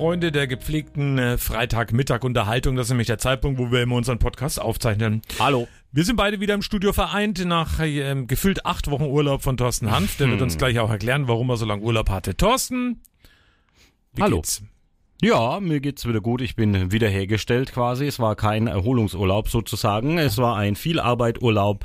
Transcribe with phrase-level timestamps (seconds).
[0.00, 2.74] Freunde der gepflegten äh, Freitagmittag-Unterhaltung.
[2.74, 5.20] Das ist nämlich der Zeitpunkt, wo wir immer unseren Podcast aufzeichnen.
[5.38, 5.68] Hallo.
[5.92, 9.90] Wir sind beide wieder im Studio vereint nach äh, gefühlt acht Wochen Urlaub von Thorsten
[9.90, 10.16] Hanf.
[10.16, 12.34] Der wird uns gleich auch erklären, warum er so lange Urlaub hatte.
[12.34, 13.02] Thorsten,
[14.14, 14.36] wie Hallo.
[14.36, 14.62] geht's?
[15.20, 16.40] Ja, mir geht's wieder gut.
[16.40, 18.06] Ich bin wiederhergestellt quasi.
[18.06, 20.16] Es war kein Erholungsurlaub sozusagen.
[20.16, 21.84] Es war ein Vielarbeiturlaub.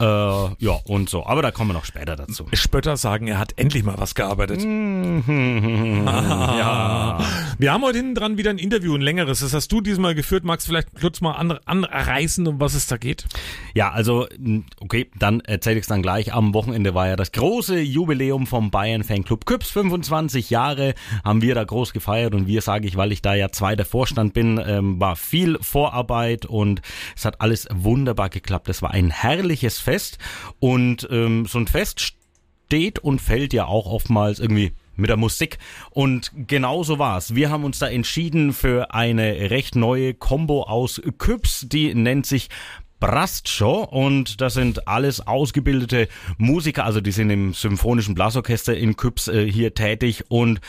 [0.00, 1.24] Äh, ja, und so.
[1.26, 2.46] Aber da kommen wir noch später dazu.
[2.52, 4.62] Spötter sagen, er hat endlich mal was gearbeitet.
[5.28, 7.18] ja.
[7.58, 9.40] Wir haben heute hinten dran wieder ein Interview, ein längeres.
[9.40, 10.44] Das hast du diesmal geführt.
[10.44, 13.24] Magst du vielleicht kurz mal an, anreißen, um was es da geht?
[13.74, 14.26] Ja, also,
[14.80, 16.32] okay, dann erzähle ich es dann gleich.
[16.34, 19.70] Am Wochenende war ja das große Jubiläum vom Bayern Fanclub Küps.
[19.70, 23.50] 25 Jahre haben wir da groß gefeiert und wir sage ich, weil ich da ja
[23.50, 26.82] zweiter Vorstand bin, ähm, war viel Vorarbeit und
[27.16, 28.68] es hat alles wunderbar geklappt.
[28.68, 30.18] Es war ein herrliches Fest.
[30.58, 35.58] Und ähm, so ein Fest steht und fällt ja auch oftmals irgendwie mit der Musik.
[35.90, 37.34] Und genauso war's.
[37.34, 42.48] Wir haben uns da entschieden für eine recht neue Combo aus Küps, die nennt sich
[43.00, 43.82] Brastshow.
[43.82, 49.50] Und das sind alles ausgebildete Musiker, also die sind im symphonischen Blasorchester in Küps äh,
[49.50, 50.24] hier tätig.
[50.28, 50.60] Und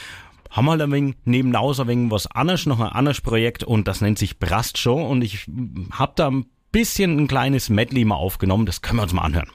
[0.49, 3.63] haben halt ein wenig nebenaus ein wenig was anderes, noch ein anderes Projekt.
[3.63, 5.05] Und das nennt sich Brastshow.
[5.05, 5.45] Und ich
[5.91, 9.49] habe da ein bisschen ein kleines Medley mal aufgenommen, das können wir uns mal anhören.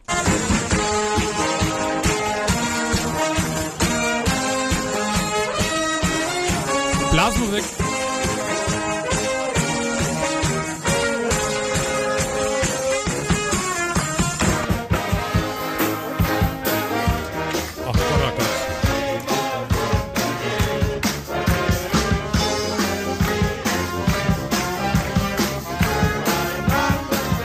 [7.12, 7.89] Blasmusik.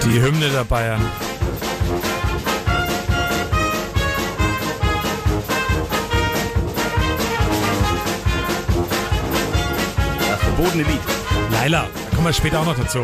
[0.06, 1.02] Die Hymne der Bayern.
[10.30, 11.00] Das verbotene Lied.
[11.52, 13.00] Laila, da kommen wir später auch noch dazu.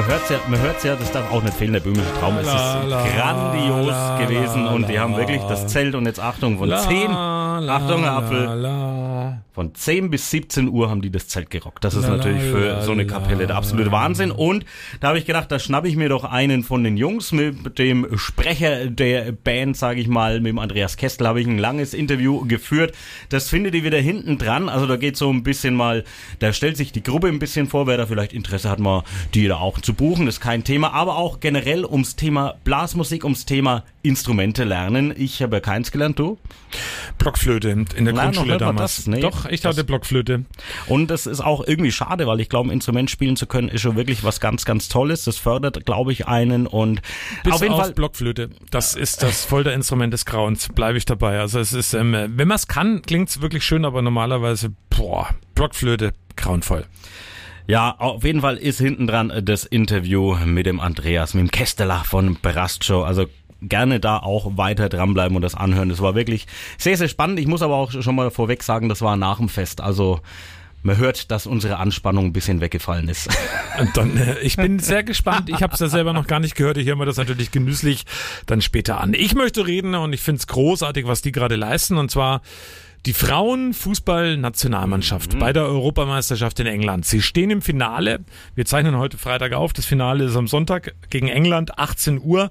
[0.00, 2.38] Man hört's ja, man hört's ja, das darf auch nicht fehlen, der böhmische Traum.
[2.38, 6.18] Es ist la, grandios la, gewesen la, und die haben wirklich das Zelt und jetzt
[6.18, 8.46] Achtung, von 10, Achtung, Apfel.
[9.52, 11.82] Von 10 bis 17 Uhr haben die das Zelt gerockt.
[11.84, 14.30] Das ist La, natürlich für la, so eine la, Kapelle der absolute Wahnsinn.
[14.30, 14.64] Und
[15.00, 18.06] da habe ich gedacht, da schnappe ich mir doch einen von den Jungs mit dem
[18.16, 22.46] Sprecher der Band, sage ich mal, mit dem Andreas Kestel habe ich ein langes Interview
[22.46, 22.94] geführt.
[23.28, 24.68] Das findet ihr wieder hinten dran.
[24.68, 26.04] Also da geht so ein bisschen mal,
[26.38, 29.02] da stellt sich die Gruppe ein bisschen vor, wer da vielleicht Interesse hat, mal
[29.34, 30.92] die da auch zu buchen, ist kein Thema.
[30.92, 35.12] Aber auch generell ums Thema Blasmusik, ums Thema Instrumente lernen.
[35.16, 36.38] Ich habe ja keins gelernt, du?
[37.18, 38.96] Blockflöte in der Nein, Grundschule damals.
[38.96, 39.20] das, nee.
[39.20, 40.44] Doch, ich hatte Blockflöte.
[40.86, 43.82] Und das ist auch irgendwie schade, weil ich glaube, ein Instrument spielen zu können, ist
[43.82, 45.24] schon wirklich was ganz, ganz Tolles.
[45.24, 47.02] Das fördert, glaube ich, einen und
[47.44, 47.92] Bis auf jeden auf Fall.
[47.92, 48.50] Blockflöte.
[48.70, 50.68] Das ist das Folterinstrument des Grauens.
[50.68, 51.40] Bleibe ich dabei.
[51.40, 56.12] Also es ist, ähm, wenn man es kann, klingt's wirklich schön, aber normalerweise, boah, Blockflöte,
[56.36, 56.86] grauenvoll.
[57.66, 62.02] Ja, auf jeden Fall ist hinten dran das Interview mit dem Andreas, mit dem Kesteler
[62.04, 63.04] von Brastschau.
[63.04, 63.26] Also
[63.62, 65.88] gerne da auch weiter dranbleiben und das anhören.
[65.88, 66.46] Das war wirklich
[66.78, 67.38] sehr, sehr spannend.
[67.38, 69.80] Ich muss aber auch schon mal vorweg sagen, das war nach dem Fest.
[69.80, 70.20] Also
[70.82, 73.28] man hört, dass unsere Anspannung ein bisschen weggefallen ist.
[73.78, 75.50] Und dann, äh, ich bin sehr gespannt.
[75.50, 76.78] Ich habe es ja selber noch gar nicht gehört.
[76.78, 78.04] Ich höre mir das natürlich genüsslich
[78.46, 79.14] dann später an.
[79.14, 81.98] Ich möchte reden und ich finde es großartig, was die gerade leisten.
[81.98, 82.40] Und zwar
[83.06, 87.06] die Frauenfußball-Nationalmannschaft bei der Europameisterschaft in England.
[87.06, 88.20] Sie stehen im Finale.
[88.54, 89.72] Wir zeichnen heute Freitag auf.
[89.72, 92.50] Das Finale ist am Sonntag gegen England, 18 Uhr.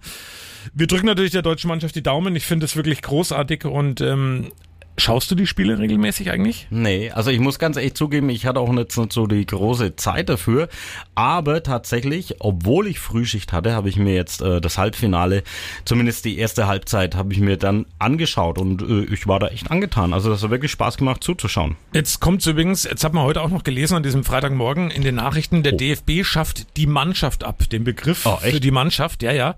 [0.74, 2.36] Wir drücken natürlich der deutschen Mannschaft die Daumen.
[2.36, 4.52] Ich finde es wirklich großartig und ähm,
[4.98, 6.68] Schaust du die Spiele regelmäßig eigentlich?
[6.72, 10.28] Nee, also ich muss ganz ehrlich zugeben, ich hatte auch nicht so die große Zeit
[10.28, 10.68] dafür.
[11.16, 15.44] Aber tatsächlich, obwohl ich Frühschicht hatte, habe ich mir jetzt äh, das Halbfinale,
[15.86, 19.72] zumindest die erste Halbzeit, habe ich mir dann angeschaut und äh, ich war da echt
[19.72, 20.12] angetan.
[20.14, 21.78] Also das hat wirklich Spaß gemacht zuzuschauen.
[21.94, 25.16] Jetzt kommt's übrigens, jetzt hat man heute auch noch gelesen an diesem Freitagmorgen in den
[25.16, 25.78] Nachrichten, der Oh.
[25.78, 27.64] DFB schafft die Mannschaft ab.
[27.70, 28.56] Den Begriff Oh, echt?
[28.56, 29.56] für die Mannschaft, ja, ja,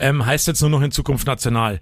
[0.00, 1.80] ähm, heißt jetzt nur noch in Zukunft national.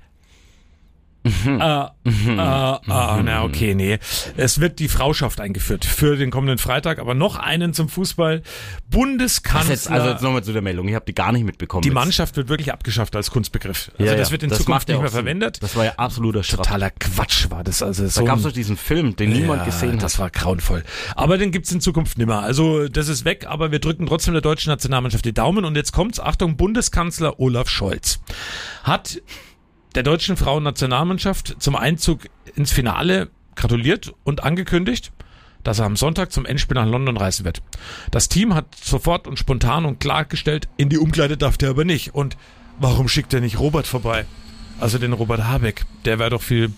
[1.26, 1.60] Mhm.
[1.60, 3.98] äh, äh, äh, na okay, nee.
[4.36, 8.42] Es wird die Frauschaft eingeführt für den kommenden Freitag, aber noch einen zum Fußball.
[8.90, 9.70] Bundeskanzler.
[9.74, 11.82] Das jetzt, also jetzt nochmal zu der Meldung, ich habe die gar nicht mitbekommen.
[11.82, 13.90] die Jetzt- Mannschaft wird wirklich abgeschafft als Kunstbegriff.
[13.98, 15.18] Also Ja, das ja, wird in das Zukunft nicht mehr Sinn.
[15.18, 15.62] verwendet.
[15.62, 16.64] Das war ja absoluter Schrott.
[16.66, 17.82] Totaler Quatsch war das.
[17.82, 20.02] Also Da so gab es doch diesen Film, den niemand Ja, gesehen hat.
[20.02, 20.84] Das war grauenvoll.
[21.14, 22.40] Aber den gibt's in Zukunft nimmer.
[22.42, 25.64] Also das ist weg, aber wir drücken trotzdem der deutschen Nationalmannschaft die Daumen.
[25.64, 28.20] Und jetzt kommt's, Achtung, Bundeskanzler Olaf Scholz
[28.84, 29.20] hat
[29.96, 35.10] der deutschen Frauennationalmannschaft zum Einzug ins Finale gratuliert und angekündigt,
[35.64, 37.62] dass er am Sonntag zum Endspiel nach London reisen wird.
[38.10, 42.14] Das Team hat sofort und spontan und klargestellt, in die Umkleide darf der aber nicht.
[42.14, 42.36] Und
[42.78, 44.26] warum schickt er nicht Robert vorbei?
[44.78, 45.86] Also den Robert Habeck.
[46.04, 46.72] Der wäre doch viel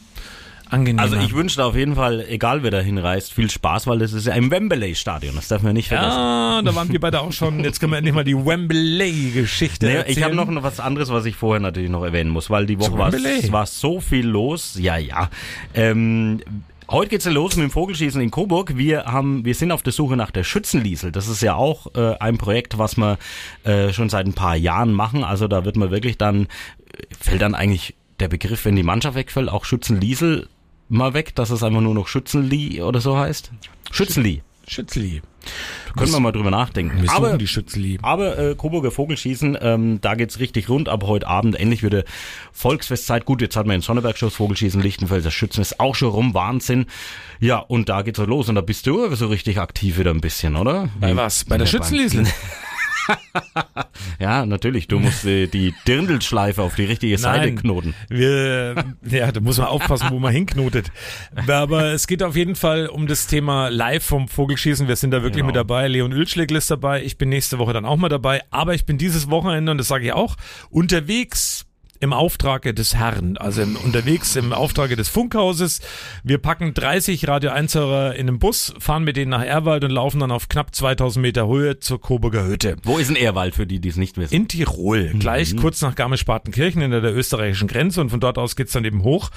[0.70, 1.02] angenehmer.
[1.02, 4.12] Also ich wünsche da auf jeden Fall, egal wer da hinreist, viel Spaß, weil das
[4.12, 5.34] ist ja im Wembley-Stadion.
[5.36, 6.10] Das darf man nicht vergessen.
[6.10, 7.62] Ja, da waren wir beide auch schon.
[7.64, 10.18] Jetzt können wir endlich mal die Wembley-Geschichte Nee, erzählen.
[10.18, 12.96] ich habe noch was anderes, was ich vorher natürlich noch erwähnen muss, weil die Woche
[12.98, 14.76] war, war so viel los.
[14.80, 15.30] Ja, ja.
[15.74, 16.40] Ähm,
[16.90, 18.78] Heute geht's ja los mit dem Vogelschießen in Coburg.
[18.78, 21.12] Wir haben, wir sind auf der Suche nach der Schützenliesel.
[21.12, 23.18] Das ist ja auch äh, ein Projekt, was wir
[23.64, 25.22] äh, schon seit ein paar Jahren machen.
[25.22, 26.48] Also da wird man wirklich dann
[27.20, 30.48] fällt dann eigentlich der Begriff, wenn die Mannschaft wegfällt, auch Schützenliesel
[30.88, 33.50] mal weg, dass es einfach nur noch Schützenli oder so heißt.
[33.90, 34.42] Schützenli.
[34.66, 35.22] Schützli.
[35.96, 37.00] Können wir mal drüber nachdenken.
[37.00, 37.98] Wir suchen Aber die Schützli.
[38.02, 40.88] aber äh, Coburger Vogelschießen, ähm, da geht's richtig rund.
[40.90, 42.04] Ab heute Abend endlich wieder
[42.52, 43.24] Volksfestzeit.
[43.24, 46.34] Gut, jetzt hat man in Sonneberg schon das Vogelschießen, Lichtenfelser Schützen ist auch schon rum.
[46.34, 46.86] Wahnsinn.
[47.40, 48.48] Ja, und da geht's halt los.
[48.48, 50.90] Und da bist du so richtig aktiv wieder ein bisschen, oder?
[51.00, 51.46] Bei was?
[51.46, 52.26] Bei der Schützenliesel?
[54.20, 54.88] Ja, natürlich.
[54.88, 57.56] Du musst äh, die Dirndlschleife auf die richtige Seite Nein.
[57.56, 57.94] knoten.
[58.08, 60.90] Wir, ja, da muss man aufpassen, wo man hinknotet.
[61.46, 64.88] Aber es geht auf jeden Fall um das Thema Live vom Vogelschießen.
[64.88, 65.46] Wir sind da wirklich Genau.
[65.48, 65.86] mit dabei.
[65.88, 67.02] Leon Ölschlegel ist dabei.
[67.04, 68.42] Ich bin nächste Woche dann auch mal dabei.
[68.50, 70.36] Aber ich bin dieses Wochenende, und das sage ich auch,
[70.70, 71.66] unterwegs
[72.00, 75.80] im Auftrage des Herrn, also im, unterwegs im Auftrage des Funkhauses.
[76.22, 79.90] Wir packen 30 Radio 1 Hörer in den Bus, fahren mit denen nach Erwald und
[79.90, 82.76] laufen dann auf knapp 2000 Meter Höhe zur Coburger Hütte.
[82.84, 84.34] Wo ist ein Ehrwald für die, die es nicht wissen?
[84.34, 88.56] In Tirol, gleich kurz nach Garmisch-Partenkirchen in der, der österreichischen Grenze und von dort aus
[88.56, 89.30] geht's dann eben hoch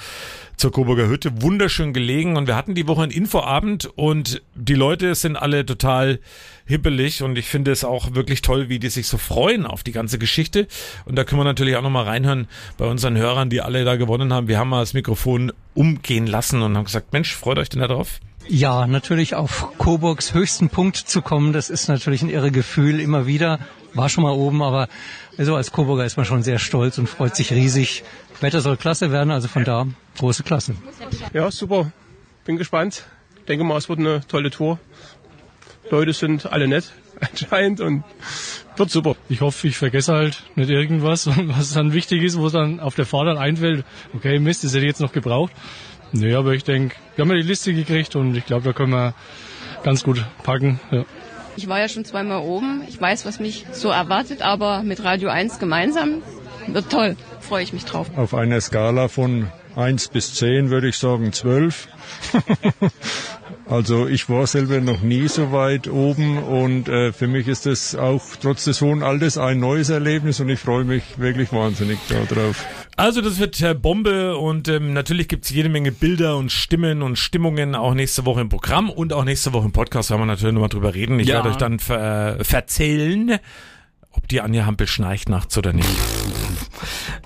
[0.56, 1.42] zur Coburger Hütte.
[1.42, 6.20] Wunderschön gelegen und wir hatten die Woche einen Infoabend und die Leute sind alle total
[6.66, 9.92] hippelig und ich finde es auch wirklich toll, wie die sich so freuen auf die
[9.92, 10.68] ganze Geschichte
[11.04, 12.46] und da können wir natürlich auch nochmal reinhören
[12.78, 14.48] bei unseren Hörern, die alle da gewonnen haben.
[14.48, 17.88] Wir haben mal das Mikrofon umgehen lassen und haben gesagt, Mensch, freut euch denn da
[17.88, 18.20] drauf?
[18.48, 23.26] Ja, natürlich auf Coburgs höchsten Punkt zu kommen, das ist natürlich ein irre Gefühl immer
[23.26, 23.60] wieder.
[23.94, 24.88] War schon mal oben, aber
[25.38, 28.02] also als Coburger ist man schon sehr stolz und freut sich riesig.
[28.40, 29.86] Wetter soll klasse werden, also von da
[30.18, 30.74] große Klasse.
[31.32, 31.92] Ja, super.
[32.44, 33.04] Bin gespannt.
[33.48, 34.78] Denke mal, es wird eine tolle Tour.
[35.90, 38.04] Leute sind alle nett, anscheinend, und
[38.76, 39.16] wird super.
[39.28, 42.94] Ich hoffe, ich vergesse halt nicht irgendwas, was dann wichtig ist, wo es dann auf
[42.94, 43.84] der Fahrt dann einfällt.
[44.14, 45.52] Okay, Mist, das hätte ich jetzt noch gebraucht.
[46.12, 48.92] Nee, aber ich denke, wir haben ja die Liste gekriegt und ich glaube, da können
[48.92, 49.14] wir
[49.82, 50.78] ganz gut packen.
[50.90, 51.04] Ja.
[51.56, 52.82] Ich war ja schon zweimal oben.
[52.88, 56.22] Ich weiß, was mich so erwartet, aber mit Radio 1 gemeinsam
[56.66, 57.16] wird toll.
[57.40, 58.10] Freue ich mich drauf.
[58.16, 61.88] Auf einer Skala von 1 bis 10 würde ich sagen 12.
[63.68, 67.94] also ich war selber noch nie so weit oben und äh, für mich ist das
[67.94, 72.64] auch trotz des hohen Alters ein neues Erlebnis und ich freue mich wirklich wahnsinnig darauf.
[72.96, 77.16] Also das wird äh, Bombe und ähm, natürlich gibt's jede Menge Bilder und Stimmen und
[77.16, 80.52] Stimmungen auch nächste Woche im Programm und auch nächste Woche im Podcast werden wir natürlich
[80.54, 81.18] nochmal drüber reden.
[81.18, 81.36] Ich Ja.
[81.36, 83.38] werde euch dann ver äh, verzählen,
[84.10, 85.88] ob die Anja Hampel schnarcht nachts oder nicht.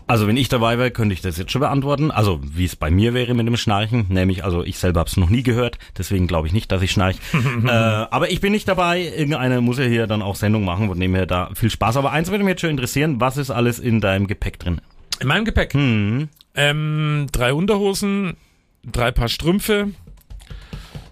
[0.06, 2.10] Also wenn ich dabei wäre, könnte ich das jetzt schon beantworten.
[2.10, 5.16] Also wie es bei mir wäre mit dem Schnarchen, nämlich also ich selber habe es
[5.16, 7.18] noch nie gehört, deswegen glaube ich nicht, dass ich schnarche.
[7.64, 9.02] äh, aber ich bin nicht dabei.
[9.02, 11.96] Irgendeiner muss ja hier dann auch Sendung machen, von dem her da viel Spaß.
[11.96, 14.80] Aber eins würde mich jetzt schon interessieren: Was ist alles in deinem Gepäck drin?
[15.20, 16.28] In meinem Gepäck Hm.
[16.54, 18.36] ähm, drei Unterhosen,
[18.84, 19.88] drei Paar Strümpfe,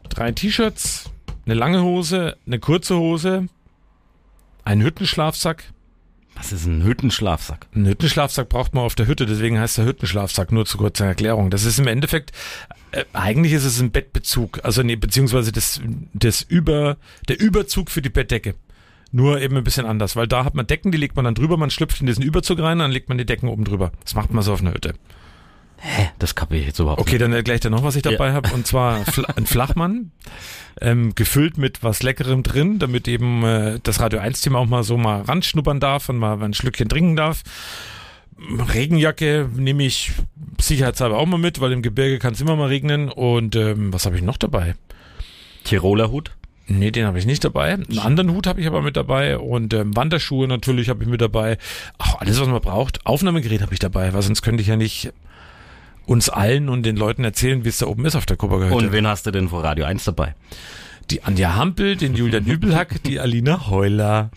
[0.09, 1.11] drei T-Shirts,
[1.47, 3.49] eine lange Hose, eine kurze Hose,
[4.65, 5.65] ein Hüttenschlafsack.
[6.45, 7.69] Was ist ein Hüttenschlafsack?
[7.75, 11.49] Einen Hüttenschlafsack braucht man auf der Hütte, deswegen heißt der Hüttenschlafsack, nur zur kurzen Erklärung.
[11.49, 12.33] Das ist im Endeffekt,
[12.91, 15.81] äh, eigentlich ist es ein Bettbezug, also nee, beziehungsweise das,
[16.13, 16.99] das Über,
[17.31, 18.57] der Überzug für die Bettdecke.
[19.11, 21.57] Nur eben ein bisschen anders, weil da hat man Decken, die legt man dann drüber,
[21.57, 23.91] man schlüpft in diesen Überzug rein, dann legt man die Decken oben drüber.
[24.03, 24.93] Das macht man so auf einer Hütte.
[26.19, 28.33] Das kapiere ich jetzt überhaupt Okay, dann erkläre ich dir noch, was ich dabei Ja.
[28.35, 28.53] habe.
[28.55, 29.05] Und zwar
[29.37, 30.13] ein Flachmann,
[30.81, 34.97] ähm, gefüllt mit was Leckerem drin, damit eben äh, das Radio 1-Team auch mal so
[34.97, 37.43] mal ranschnuppern darf und mal ein Schlückchen trinken darf.
[38.73, 40.13] Regenjacke nehme ich
[40.61, 43.09] sicherheitshalber auch mal mit, weil im Gebirge kann es immer mal regnen.
[43.09, 44.67] Und ähm, was habe ich noch dabei?
[44.69, 44.79] nicht.
[45.65, 46.33] Tiroler Hut?
[46.67, 47.75] Nee, den habe ich nicht dabei.
[47.75, 51.21] Einen anderen Hut habe ich aber mit dabei und ähm, Wanderschuhe natürlich habe ich mit
[51.21, 51.59] dabei.
[51.99, 53.05] Auch alles, was man braucht.
[53.05, 55.13] Aufnahmegerät habe ich dabei, weil sonst könnte ich ja nicht
[56.07, 58.77] uns allen und den Leuten erzählen, wie es da oben ist auf der Coburger Hütte.
[58.77, 60.35] Und wen hast du denn vor Radio 1 dabei?
[61.11, 64.31] die Anja Hampel, den Julian Übelhack, die Alina Heuler.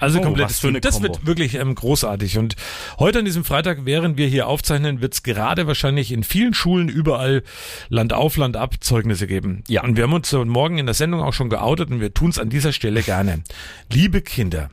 [0.00, 0.80] Also Oh, Team.
[0.80, 1.08] Das Kombo.
[1.08, 2.36] wird wirklich ähm, großartig.
[2.38, 2.56] Und
[2.98, 6.88] heute an diesem Freitag, während wir hier aufzeichnen, wird es gerade wahrscheinlich in vielen Schulen
[6.88, 7.44] überall
[7.88, 9.62] Land auf, Land ab Zeugnisse geben.
[9.68, 9.84] Ja.
[9.84, 12.30] Und wir haben uns so morgen in der Sendung auch schon geoutet und wir tun
[12.30, 13.44] es an dieser Stelle gerne.
[13.92, 14.70] Liebe Kinder,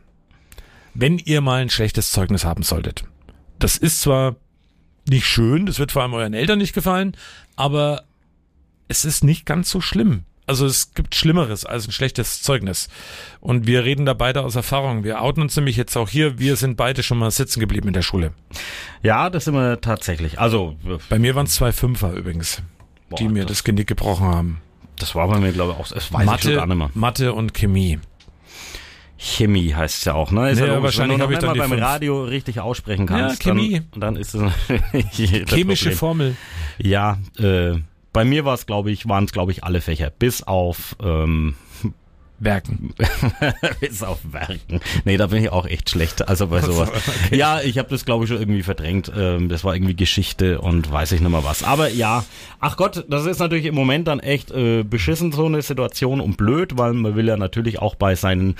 [0.95, 3.03] wenn ihr mal ein schlechtes Zeugnis haben solltet,
[3.59, 4.35] das ist zwar
[5.09, 7.15] nicht schön, das wird vor allem euren Eltern nicht gefallen,
[7.55, 8.03] aber
[8.87, 10.23] es ist nicht ganz so schlimm.
[10.47, 12.87] Also es gibt Schlimmeres als ein schlechtes Zeugnis.
[13.39, 15.03] Und wir reden da beide aus Erfahrung.
[15.03, 16.39] Wir outen uns nämlich jetzt auch hier.
[16.39, 18.33] Wir sind beide schon mal sitzen geblieben in der Schule.
[19.03, 20.39] Ja, das sind wir tatsächlich.
[20.39, 20.75] Also,
[21.07, 22.63] Bei mir waren es zwei Fünfer übrigens,
[23.19, 24.61] die Boah, mir das- das Genick gebrochen haben.
[24.97, 26.89] das war bei mir, glaube ich, auch, das weiß ich Mathe, gar nicht mehr.
[26.95, 27.99] Mathe und Chemie.
[29.21, 30.49] Chemie heißt es ja auch, ne?
[30.51, 30.83] Ist ja logisch.
[30.83, 31.81] wahrscheinlich Wenn du hab ich dann die beim fünf.
[31.81, 33.81] Radio richtig aussprechen kannst, Ja, Chemie.
[33.91, 34.41] Dann, dann ist es
[35.11, 35.97] Chemische Problem.
[35.97, 36.35] Formel.
[36.77, 37.73] Ja, äh,
[38.13, 41.55] bei mir war es, glaube ich, waren es, glaube ich, alle Fächer, bis auf ähm,
[42.39, 42.93] Werken.
[43.81, 44.79] bis auf Werken.
[45.03, 46.27] Nee, da bin ich auch echt schlecht.
[46.29, 46.89] Also bei sowas.
[47.31, 49.11] Ja, ich habe das, glaube ich, schon irgendwie verdrängt.
[49.15, 51.63] Ähm, das war irgendwie Geschichte und weiß ich nicht mehr was.
[51.63, 52.23] Aber ja,
[52.61, 56.37] ach Gott, das ist natürlich im Moment dann echt äh, beschissen so eine Situation und
[56.37, 58.55] blöd, weil man will ja natürlich auch bei seinen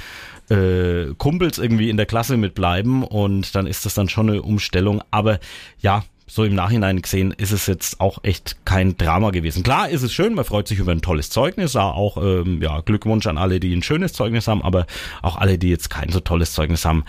[0.50, 5.02] äh, Kumpels irgendwie in der Klasse mitbleiben und dann ist das dann schon eine Umstellung.
[5.12, 5.40] Aber
[5.80, 9.64] ja, so im Nachhinein gesehen ist es jetzt auch echt kein Drama gewesen.
[9.64, 13.26] Klar ist es schön, man freut sich über ein tolles Zeugnis, auch ähm, ja, Glückwunsch
[13.26, 14.86] an alle, die ein schönes Zeugnis haben, aber
[15.24, 17.04] auch alle, die jetzt kein so tolles Zeugnis haben.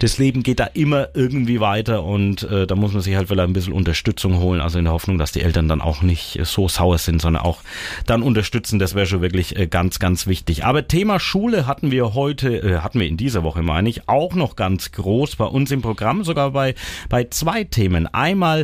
[0.00, 3.48] Das Leben geht da immer irgendwie weiter und äh, da muss man sich halt vielleicht
[3.48, 6.44] ein bisschen Unterstützung holen, also in der Hoffnung, dass die Eltern dann auch nicht äh,
[6.44, 7.60] so sauer sind, sondern auch
[8.06, 10.64] dann unterstützen, das wäre schon wirklich äh, ganz, ganz wichtig.
[10.64, 14.34] Aber Thema Schule hatten wir heute, äh, hatten wir in dieser Woche, meine ich, auch
[14.34, 16.74] noch ganz groß bei uns im Programm, sogar bei,
[17.08, 18.08] bei zwei Themen.
[18.08, 18.63] Einmal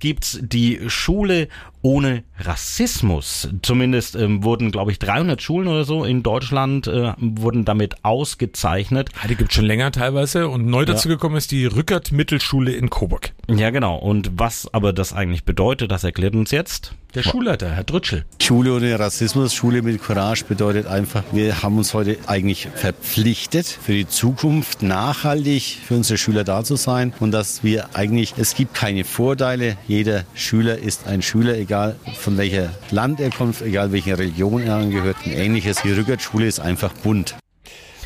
[0.00, 1.48] gibt's die Schule
[1.82, 3.48] ohne Rassismus.
[3.62, 9.10] Zumindest ähm, wurden, glaube ich, 300 Schulen oder so in Deutschland äh, wurden damit ausgezeichnet.
[9.22, 10.48] Ja, die gibt schon länger teilweise.
[10.48, 13.32] Und neu dazu gekommen ist die Rückert Mittelschule in Coburg.
[13.48, 13.96] Ja, genau.
[13.96, 18.24] Und was aber das eigentlich bedeutet, das erklärt uns jetzt Der Schulleiter, Herr Drütschel.
[18.42, 23.92] Schule ohne Rassismus, Schule mit Courage bedeutet einfach, wir haben uns heute eigentlich verpflichtet, für
[23.92, 28.74] die Zukunft nachhaltig für unsere Schüler da zu sein und dass wir eigentlich, es gibt
[28.74, 29.76] keine Vorteile.
[29.90, 34.76] Jeder Schüler ist ein Schüler, egal von welcher Land er kommt, egal welcher Religion er
[34.76, 35.82] angehört und ähnliches.
[35.82, 37.34] Die Rückert-Schule ist einfach bunt.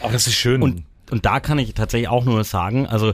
[0.02, 0.62] Ach, das ist schön.
[0.62, 3.12] Und, und da kann ich tatsächlich auch nur sagen, also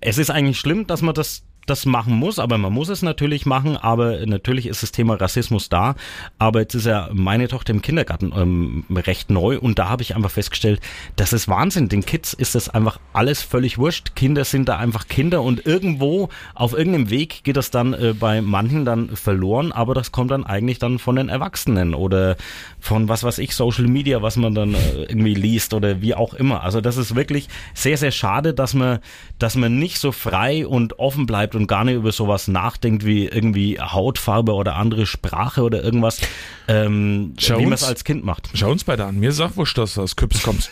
[0.00, 3.46] es ist eigentlich schlimm, dass man das das machen muss, aber man muss es natürlich
[3.46, 5.94] machen, aber natürlich ist das Thema Rassismus da,
[6.38, 10.16] aber jetzt ist ja meine Tochter im Kindergarten ähm, recht neu und da habe ich
[10.16, 10.80] einfach festgestellt,
[11.16, 15.08] das ist Wahnsinn, den Kids ist das einfach alles völlig wurscht, Kinder sind da einfach
[15.08, 19.94] Kinder und irgendwo auf irgendeinem Weg geht das dann äh, bei manchen dann verloren, aber
[19.94, 22.36] das kommt dann eigentlich dann von den Erwachsenen oder
[22.80, 26.34] von was weiß ich, Social Media, was man dann äh, irgendwie liest oder wie auch
[26.34, 26.62] immer.
[26.62, 29.00] Also das ist wirklich sehr, sehr schade, dass man,
[29.38, 33.26] dass man nicht so frei und offen bleibt und gar nicht über sowas nachdenkt wie
[33.26, 36.20] irgendwie Hautfarbe oder andere Sprache oder irgendwas,
[36.68, 38.50] ähm, Schau wie man es als Kind macht.
[38.54, 39.18] Schau uns beide an.
[39.18, 40.70] Mir sag wurscht, dass du aus Küps kommst.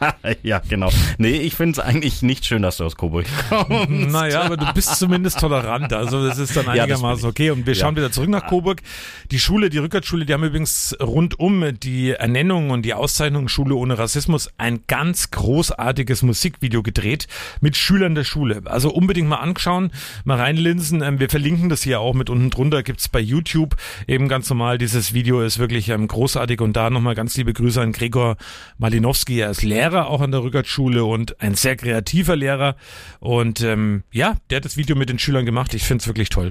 [0.42, 0.90] ja, genau.
[1.18, 3.88] Nee, ich finde es eigentlich nicht schön, dass du aus Coburg kommst.
[4.12, 5.92] Naja, aber du bist zumindest tolerant.
[5.92, 7.30] Also das ist dann Ja, einigermaßen ich.
[7.30, 7.50] okay.
[7.50, 7.80] Und wir Ja.
[7.80, 8.82] schauen wieder zurück nach Coburg.
[9.30, 13.74] Die Schule, die Rückertschule, die haben übrigens rund um die Ernennung und die Auszeichnung Schule
[13.74, 17.26] ohne Rassismus ein ganz großartiges Musikvideo gedreht
[17.60, 18.62] mit Schülern der Schule.
[18.66, 19.90] Also unbedingt mal anschauen,
[20.24, 21.02] mal reinlinsen.
[21.02, 22.82] Ähm, Wir verlinken das hier auch mit unten drunter.
[22.82, 23.76] Gibt's bei YouTube
[24.06, 24.78] eben ganz normal.
[24.78, 26.60] Dieses Video ist wirklich ähm, großartig.
[26.60, 28.36] Und da nochmal ganz liebe Grüße an Gregor
[28.78, 29.40] Malinowski.
[29.40, 32.76] Er ist Lehrer auch an der Rückertschule und ein sehr kreativer Lehrer.
[33.20, 35.72] Und ähm, ja, der hat das Video mit den Schülern gemacht.
[35.74, 36.50] Ich find's wirklich toll.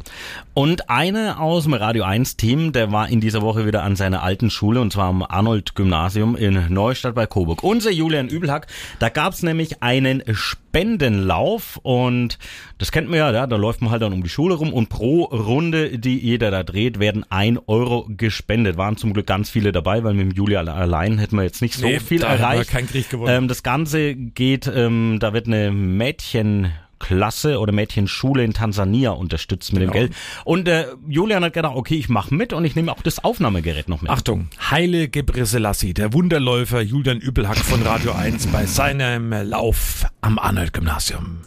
[0.53, 4.23] Und einer aus dem Radio 1 Team, der war in dieser Woche wieder an seiner
[4.23, 7.63] alten Schule und zwar am Arnold Gymnasium in Neustadt bei Coburg.
[7.63, 8.67] Unser Julian Übelhack,
[8.99, 12.37] da gab's nämlich einen Spendenlauf und
[12.77, 14.89] das kennt man ja, ja, da läuft man halt dann um die Schule rum und
[14.89, 18.75] pro Runde, die jeder da dreht, werden ein Euro gespendet.
[18.77, 21.75] Waren zum Glück ganz viele dabei, weil mit dem Julian allein hätten wir jetzt nicht
[21.75, 22.69] so Nee, viel da wir erreicht.
[22.69, 23.25] keinen Krieg gewonnen.
[23.27, 29.82] Ähm, das Ganze geht, ähm, da wird eine Mädchenklasse oder Mädchenschule in Tansania unterstützt mit
[29.82, 30.00] dem Genau.
[30.08, 30.13] Geld.
[30.44, 33.89] Und äh, Julian hat gedacht, okay, ich mache mit und ich nehme auch das Aufnahmegerät
[33.89, 34.12] noch mit.
[34.12, 40.39] Achtung, Heile Gebre Selassie, der Wunderläufer Julian Übelhack von Radio 1 bei seinem Lauf am
[40.39, 41.41] Arnold Gymnasium.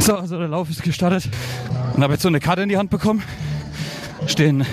[0.00, 1.28] So, also der Lauf ist gestartet
[1.94, 3.22] und habe jetzt so eine Karte in die Hand bekommen.
[4.26, 4.64] Stehen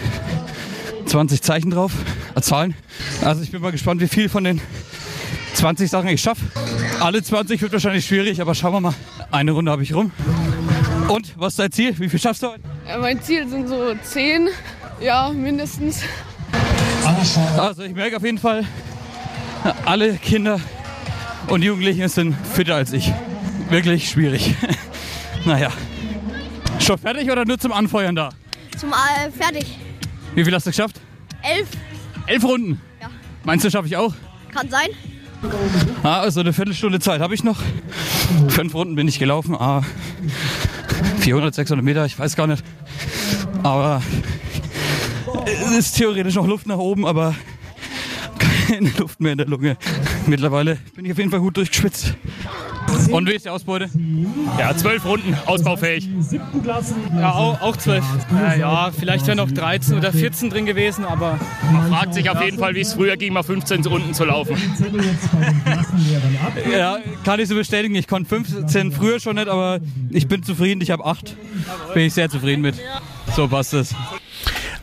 [1.09, 1.91] 20 Zeichen drauf,
[2.35, 2.75] äh, Zahlen.
[3.23, 4.61] Also ich bin mal gespannt, wie viel von den
[5.55, 6.45] 20 Sachen ich schaffe.
[6.99, 8.93] Alle 20 wird wahrscheinlich schwierig, aber schauen wir mal.
[9.31, 10.11] Eine Runde habe ich rum.
[11.07, 11.97] Und was ist dein Ziel?
[11.97, 12.61] Wie viel schaffst du heute?
[12.87, 14.49] Äh, Mein Ziel sind so zehn,
[15.01, 16.01] ja, mindestens.
[17.57, 18.65] Also ich merke auf jeden Fall,
[19.85, 20.59] alle Kinder
[21.47, 23.11] und Jugendlichen sind fitter als ich.
[23.69, 24.53] Wirklich schwierig.
[25.45, 25.71] naja.
[26.79, 28.29] Schon fertig oder nur zum Anfeuern da?
[28.77, 29.65] Zum äh, fertig.
[30.35, 30.99] Wie viel hast du geschafft?
[31.41, 31.67] Elf.
[32.27, 32.81] Elf Runden.
[33.01, 33.09] Ja.
[33.43, 34.13] Meinst du, schaffe ich auch?
[34.53, 34.89] Kann sein.
[36.03, 37.57] Ah, also eine Viertelstunde Zeit habe ich noch.
[38.49, 39.55] Fünf Runden bin ich gelaufen.
[39.55, 39.83] Ah,
[41.19, 42.63] 400, 600 Meter, ich weiß gar nicht.
[43.63, 44.01] Aber
[45.45, 47.35] es ist theoretisch noch Luft nach oben, aber
[48.67, 49.77] keine Luft mehr in der Lunge.
[50.27, 52.15] Mittlerweile bin ich auf jeden Fall gut durchgeschwitzt.
[53.11, 53.89] Und wie ist die Ausbeute?
[54.57, 56.09] Ja, zwölf Runden, ausbaufähig.
[57.15, 58.03] Ja, auch, auch zwölf.
[58.33, 61.39] Äh, ja, vielleicht wären noch 13 oder 14 drin gewesen, aber.
[61.71, 64.55] Man fragt sich auf jeden Fall, wie es früher ging, mal 15 Runden zu laufen.
[66.71, 67.95] Ja, kann ich so bestätigen.
[67.95, 69.79] Ich konnte 15 früher schon nicht, aber
[70.09, 70.81] ich bin zufrieden.
[70.81, 71.35] Ich habe 8.
[71.93, 72.75] Bin ich sehr zufrieden mit.
[73.35, 73.95] So passt es.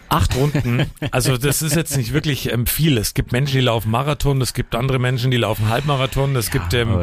[0.08, 0.86] Acht Runden.
[1.10, 2.98] Also das ist jetzt nicht wirklich ähm, viel.
[2.98, 6.74] Es gibt Menschen, die laufen Marathon, es gibt andere Menschen, die laufen Halbmarathon, es gibt
[6.74, 7.02] ähm,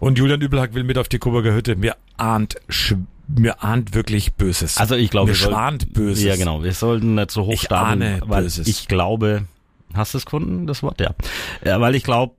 [0.00, 1.76] und Julian Übelhack will mit auf die Coburger Hütte.
[1.76, 2.56] Mir ahnt
[3.26, 4.76] mir ahnt wirklich Böses.
[4.76, 6.24] Also ich glaube, mir schwant Böses.
[6.24, 6.62] Ja, genau.
[6.62, 8.66] Wir sollten nicht so hoch Ich ahne weil Böses.
[8.66, 9.46] ich glaube,
[9.94, 11.00] hast du es gefunden, das Wort?
[11.00, 11.14] Ja.
[11.64, 12.34] ja weil ich glaube,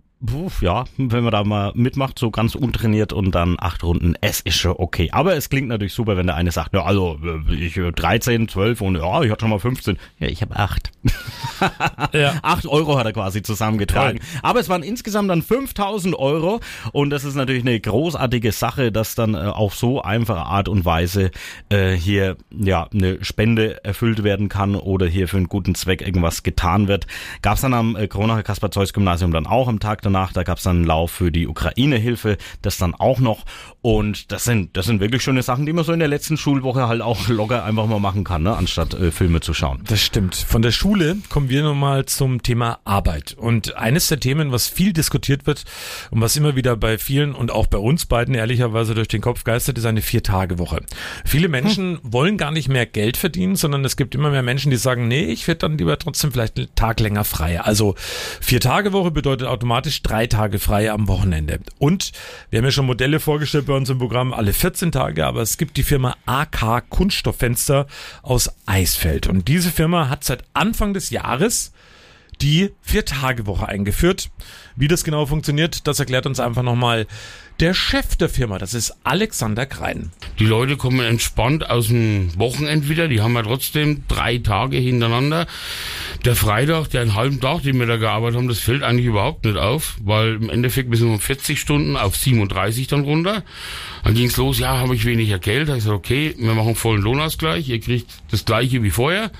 [0.61, 4.55] ja, wenn man da mal mitmacht, so ganz untrainiert und dann acht Runden, es ist
[4.55, 5.09] schon okay.
[5.11, 8.47] Aber es klingt natürlich super, wenn der eine sagt, ja, also äh, ich äh, 13,
[8.47, 9.97] 12 und ja, ich hatte schon mal 15.
[10.19, 10.91] Ja, ich habe acht.
[12.13, 12.35] Ja.
[12.41, 14.19] Acht Euro hat er quasi zusammengetragen.
[14.41, 16.59] Aber es waren insgesamt dann 5000 Euro
[16.91, 20.85] und das ist natürlich eine großartige Sache, dass dann äh, auf so einfache Art und
[20.85, 21.31] Weise
[21.69, 26.43] äh, hier ja eine Spende erfüllt werden kann oder hier für einen guten Zweck irgendwas
[26.43, 27.07] getan wird.
[27.41, 30.63] Gab es dann am äh, Kronacher Kaspar-Zeus-Gymnasium dann auch am Tag danach, da gab es
[30.63, 33.45] dann einen Lauf für die Ukraine-Hilfe, das dann auch noch
[33.81, 36.87] und das sind das sind wirklich schöne Sachen, die man so in der letzten Schulwoche
[36.87, 38.55] halt auch locker einfach mal machen kann, ne?
[38.55, 39.83] anstatt äh, Filme zu schauen.
[39.87, 40.35] Das stimmt.
[40.35, 43.35] Von der Schule kommen wir nochmal zum Thema Arbeit.
[43.37, 45.63] Und eines der Themen, was viel diskutiert wird
[46.11, 49.43] und was immer wieder bei vielen und auch bei uns beiden ehrlicherweise durch den Kopf
[49.43, 50.81] geistert, ist eine Vier-Tage-Woche.
[51.25, 54.77] Viele Menschen wollen gar nicht mehr Geld verdienen, sondern es gibt immer mehr Menschen, die
[54.77, 57.61] sagen, nee, ich werde dann lieber trotzdem vielleicht einen Tag länger frei.
[57.61, 57.95] Also
[58.41, 61.59] Vier-Tage-Woche bedeutet automatisch drei Tage frei am Wochenende.
[61.77, 62.11] Und
[62.49, 65.57] wir haben ja schon Modelle vorgestellt bei uns im Programm, alle 14 Tage, aber es
[65.57, 67.87] gibt die Firma AK Kunststofffenster
[68.21, 69.27] aus Eisfeld.
[69.27, 71.71] Und diese Firma hat seit Anfang des Jahres
[72.41, 74.29] die Vier-Tage-Woche eingeführt.
[74.75, 77.07] Wie das genau funktioniert, das erklärt uns einfach nochmal
[77.59, 78.57] der Chef der Firma.
[78.57, 80.11] Das ist Alexander Krein.
[80.39, 83.07] Die Leute kommen entspannt aus dem Wochenend wieder.
[83.07, 85.47] Die haben ja trotzdem drei Tage hintereinander.
[86.25, 89.45] Der Freitag, der einen halben Tag, den wir da gearbeitet haben, das fällt eigentlich überhaupt
[89.45, 93.43] nicht auf, weil im Endeffekt wir sind um 40 Stunden auf 37 dann runter.
[94.03, 95.69] Dann ging's los, ja, habe ich weniger Geld.
[95.69, 97.69] Da ich gesagt, okay, wir machen vollen Lohnausgleich.
[97.69, 99.31] Ihr kriegt das gleiche wie vorher.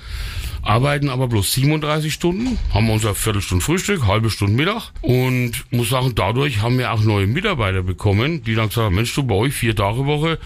[0.66, 6.12] Arbeiten aber bloß 37 Stunden, haben unser Viertelstunde Frühstück, halbe Stunde Mittag und muss sagen,
[6.14, 9.54] dadurch haben wir auch neue Mitarbeiter bekommen, die dann gesagt haben, Mensch, du bei euch
[9.54, 10.38] vier Tage Woche,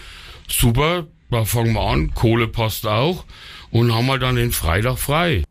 [0.47, 3.25] super, da fangen wir an, Kohle passt auch
[3.71, 5.43] und haben halt dann den Freitag frei.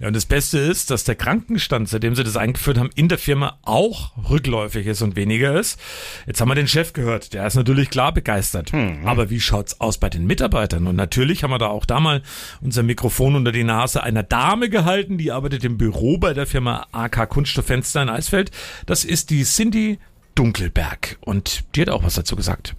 [0.00, 3.18] Ja, und das Beste ist, dass der Krankenstand, seitdem sie das eingeführt haben, in der
[3.18, 5.78] Firma auch rückläufig ist und weniger ist.
[6.26, 8.72] Jetzt haben wir den Chef gehört, der ist natürlich klar begeistert.
[9.04, 10.86] Aber wie schaut's aus bei den Mitarbeitern?
[10.86, 12.22] Und natürlich haben wir da auch da mal
[12.60, 16.86] unser Mikrofon unter die Nase einer Dame gehalten, die arbeitet im Büro bei der Firma
[16.92, 18.50] AK Kunststofffenster in Eisfeld.
[18.86, 19.98] Das ist die Cindy
[20.34, 22.74] Dunkelberg und die hat auch was dazu gesagt.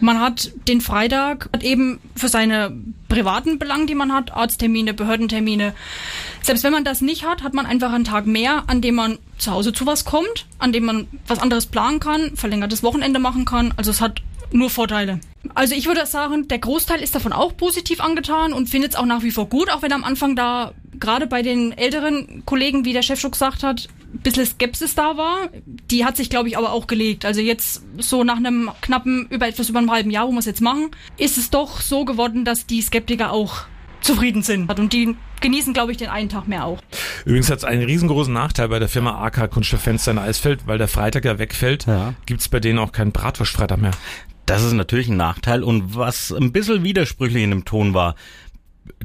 [0.00, 2.76] Man hat den Freitag hat eben für seine
[3.08, 5.74] privaten Belange, die man hat, Arzttermine, Behördentermine.
[6.42, 9.18] Selbst wenn man das nicht hat, hat man einfach einen Tag mehr, an dem man
[9.38, 13.44] zu Hause zu was kommt, an dem man was anderes planen kann, verlängertes Wochenende machen
[13.44, 13.74] kann.
[13.76, 15.20] Also es hat nur Vorteile.
[15.54, 19.06] Also ich würde sagen, der Großteil ist davon auch positiv angetan und findet es auch
[19.06, 22.92] nach wie vor gut, auch wenn am Anfang da gerade bei den älteren Kollegen, wie
[22.92, 25.48] der Chef schon gesagt hat, ein bisschen Skepsis da war.
[25.64, 27.24] Die hat sich, glaube ich, aber auch gelegt.
[27.24, 30.46] Also jetzt so nach einem knappen, über etwas über einem halben Jahr, wo wir es
[30.46, 33.66] jetzt machen, ist es doch so geworden, dass die Skeptiker auch
[34.00, 34.76] zufrieden sind.
[34.78, 36.80] Und die genießen, glaube ich, den einen Tag mehr auch.
[37.24, 40.88] Übrigens hat es einen riesengroßen Nachteil bei der Firma AK Kunststofffenster in Eisfeld, weil der
[40.88, 41.86] Freitag ja wegfällt,
[42.26, 43.92] gibt's bei denen auch keinen Bratwurstfreitag mehr.
[44.46, 48.16] Das ist natürlich ein Nachteil und was ein bisschen widersprüchlich in dem Ton war,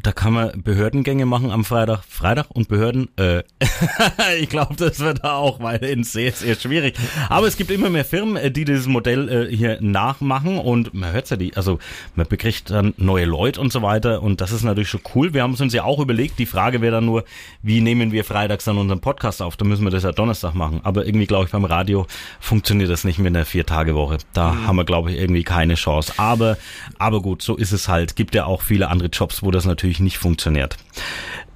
[0.02, 2.04] da kann man Behördengänge machen am Freitag.
[2.08, 3.44] Freitag und Behörden, äh,
[4.40, 6.96] ich glaube, das wird da auch weiterhin sehr, sehr schwierig.
[7.30, 11.12] Aber es gibt immer mehr Firmen, äh, die dieses Modell äh, hier nachmachen und man
[11.12, 11.80] hört's ja die, also
[12.16, 15.34] man bekriegt dann neue Leute und so weiter und das ist natürlich schon cool.
[15.34, 17.26] Wir haben es uns ja auch überlegt, die Frage wäre dann nur,
[17.62, 19.58] wie nehmen wir freitags dann unseren Podcast auf?
[19.58, 20.82] Da müssen wir das ja Donnerstag machen.
[20.84, 22.08] Aber irgendwie, glaube ich, beim Radio
[22.40, 24.18] funktioniert das nicht mit einer Vier-Tage-Woche.
[24.34, 26.14] Da haben wir, glaube ich, irgendwie keine Chance.
[26.18, 26.58] Aber,
[26.98, 28.16] aber gut, so ist es halt.
[28.16, 30.78] Gibt ja auch viele andere Jobs, wo das natürlich nicht funktioniert.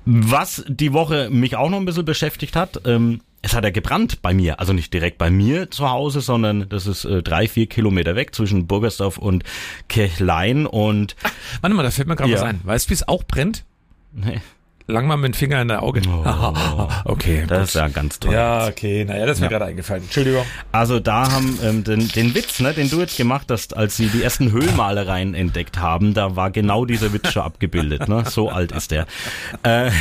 [0.06, 4.22] Was die Woche mich auch noch ein bisschen beschäftigt hat, ähm, es hat ja gebrannt
[4.22, 7.68] bei mir, also nicht direkt bei mir zu Hause, sondern das ist äh, drei, vier
[7.68, 9.44] Kilometer weg zwischen Burgersdorf und
[9.88, 11.16] Kirchlein und
[11.62, 12.38] Warte mal, da fällt mir gerade Ja.
[12.38, 12.60] was ein.
[12.64, 13.64] Weißt du, wie es auch brennt?
[14.12, 14.42] Nee.
[14.90, 16.02] Lang mal mit dem Finger in der Auge.
[17.06, 17.46] okay.
[17.48, 17.68] Das gut.
[17.68, 18.34] ist ja ganz toll.
[18.34, 19.06] Ja, okay.
[19.06, 19.52] Naja, das ist mir Ja.
[19.52, 20.04] gerade eingefallen.
[20.04, 20.44] Entschuldigung.
[20.72, 24.08] Also da haben ähm, den, den Witz, ne, den du jetzt gemacht hast, als sie
[24.08, 28.08] die ersten Höhlmalereien entdeckt haben, da war genau dieser Witz schon abgebildet.
[28.08, 28.24] Ne?
[28.28, 29.06] So alt ist der.
[29.64, 29.92] Äh,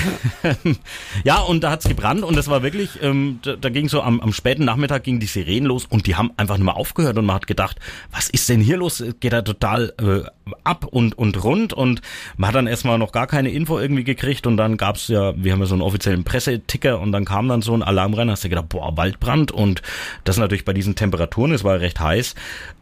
[1.24, 4.20] ja, und da hat's gebrannt und das war wirklich, ähm, da, da ging so am,
[4.20, 7.26] am späten Nachmittag ging die Sirenen los und die haben einfach nicht mehr aufgehört und
[7.26, 7.78] man hat gedacht,
[8.10, 9.02] was ist denn hier los?
[9.20, 10.28] Geht da total äh,
[10.64, 12.00] ab und, und rund und
[12.36, 15.52] man hat dann erstmal noch gar keine Info irgendwie gekriegt und dann gab's ja, wir
[15.52, 18.44] haben ja so einen offiziellen Presseticker und dann kam dann so ein Alarm rein, hast
[18.44, 19.82] du gedacht, boah, Waldbrand und
[20.24, 22.34] das natürlich bei diesen Temperaturen, es war recht heiß,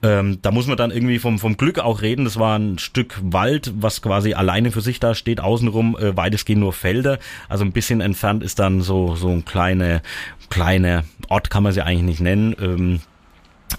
[0.02, 3.18] ähm, da muss man dann irgendwie vom, vom Glück auch reden, das war ein Stück
[3.22, 7.72] Wald, was quasi alleine für sich da steht, außenrum äh, weitestgehend nur Felder, also ein
[7.72, 10.02] bisschen entfernt ist dann so, so ein kleine,
[10.50, 13.00] kleine Ort kann man sie eigentlich nicht nennen, ähm,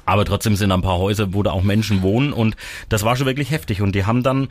[0.06, 2.56] aber trotzdem sind da ein paar Häuser, wo da auch Menschen wohnen und
[2.90, 4.50] das war schon wirklich heftig und die haben dann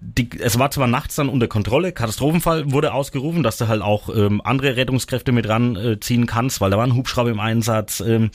[0.00, 4.08] die, es war zwar nachts dann unter Kontrolle, Katastrophenfall wurde ausgerufen, dass du halt auch
[4.14, 8.30] ähm, andere Rettungskräfte mit ranziehen äh, kannst, weil da war ein Hubschrauber im Einsatz, ähm,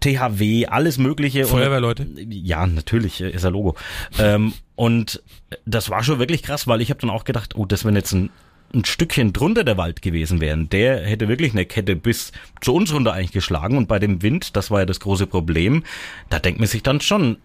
[0.00, 1.46] THW, alles mögliche.
[1.46, 2.02] Feuerwehrleute?
[2.02, 3.76] Und, ja, natürlich, äh, ist ja Logo.
[4.18, 5.22] ähm, und
[5.64, 8.12] das war schon wirklich krass, weil ich habe dann auch gedacht, oh, das wenn jetzt
[8.12, 8.30] ein
[8.74, 12.92] ein Stückchen drunter der Wald gewesen wären, der hätte wirklich eine Kette bis zu uns
[12.92, 15.84] runter eigentlich geschlagen und bei dem Wind, das war ja das große Problem,
[16.30, 17.38] da denkt man sich dann schon,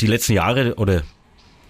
[0.00, 1.02] die letzten Jahre oder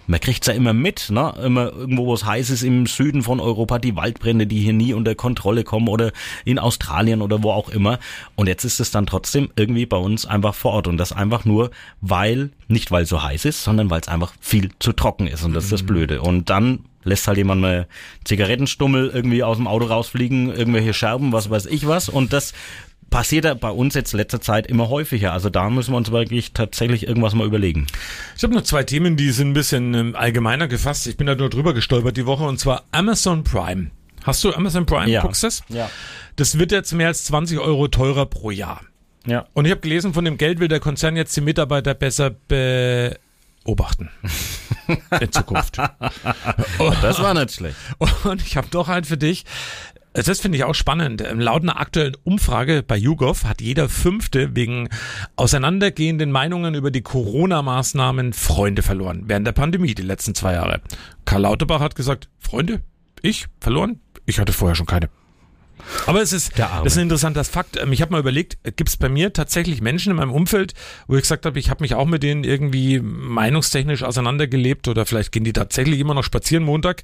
[0.07, 1.33] man kriegt's ja immer mit, ne?
[1.43, 4.93] Immer irgendwo, wo es heiß ist im Süden von Europa, die Waldbrände, die hier nie
[4.93, 6.11] unter Kontrolle kommen oder
[6.45, 7.99] in Australien oder wo auch immer.
[8.35, 10.87] Und jetzt ist es dann trotzdem irgendwie bei uns einfach vor Ort.
[10.87, 14.33] Und das einfach nur, weil, nicht weil es so heiß ist, sondern weil es einfach
[14.39, 15.43] viel zu trocken ist.
[15.43, 16.21] Und das ist das Blöde.
[16.21, 17.87] Und dann lässt halt jemand mal
[18.25, 22.09] Zigarettenstummel irgendwie aus dem Auto rausfliegen, irgendwelche Scherben, was weiß ich was.
[22.09, 22.53] Und das
[23.09, 25.33] passiert ja bei uns jetzt letzter Zeit immer häufiger.
[25.33, 27.87] Also da müssen wir uns wirklich tatsächlich irgendwas mal überlegen.
[28.35, 31.07] Ich habe noch zwei Themen, die sind ein bisschen ähm, allgemeiner gefasst.
[31.07, 33.91] Ich bin da nur drüber gestolpert die Woche und zwar Amazon Prime.
[34.23, 35.09] Hast du Amazon Prime?
[35.09, 35.21] Ja.
[35.21, 35.63] Guckst das?
[35.69, 35.89] Ja.
[36.35, 38.81] Das wird jetzt mehr als 20 Euro teurer pro Jahr.
[39.25, 39.45] Ja.
[39.53, 44.09] Und ich habe gelesen, von dem Geld will der Konzern jetzt die Mitarbeiter besser beobachten.
[45.19, 45.77] In Zukunft.
[47.01, 47.75] Das war nicht schlecht.
[48.23, 49.45] Und ich habe doch einen für dich.
[50.25, 51.21] Das finde ich auch spannend.
[51.21, 54.89] Ähm, Laut einer aktuellen Umfrage bei YouGov hat jeder Fünfte wegen
[55.35, 59.23] auseinandergehenden Meinungen über die Corona-Maßnahmen Freunde verloren.
[59.27, 60.81] Während der Pandemie, die letzten zwei Jahre.
[61.25, 62.81] Karl Lauterbach hat gesagt, Freunde?
[63.21, 63.47] Ich?
[63.61, 63.99] Verloren?
[64.25, 65.09] Ich hatte vorher schon keine.
[66.07, 67.77] Aber es ist, das ist ein interessanter Fakt.
[67.77, 70.73] Ähm, Ich habe mal überlegt, gibt es bei mir tatsächlich Menschen in meinem Umfeld,
[71.07, 75.31] wo ich gesagt habe, ich habe mich auch mit denen irgendwie meinungstechnisch auseinandergelebt oder vielleicht
[75.31, 77.03] gehen die tatsächlich immer noch spazieren Montag.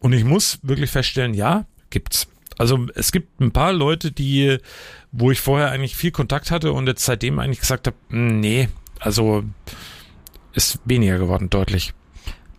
[0.00, 2.26] Und ich muss wirklich feststellen, ja, gibt's.
[2.58, 4.58] Also es gibt ein paar Leute, die,
[5.10, 8.68] wo ich vorher eigentlich viel Kontakt hatte und jetzt seitdem eigentlich gesagt habe, "Hm, nee,
[9.00, 9.44] also
[10.52, 11.92] ist weniger geworden, deutlich.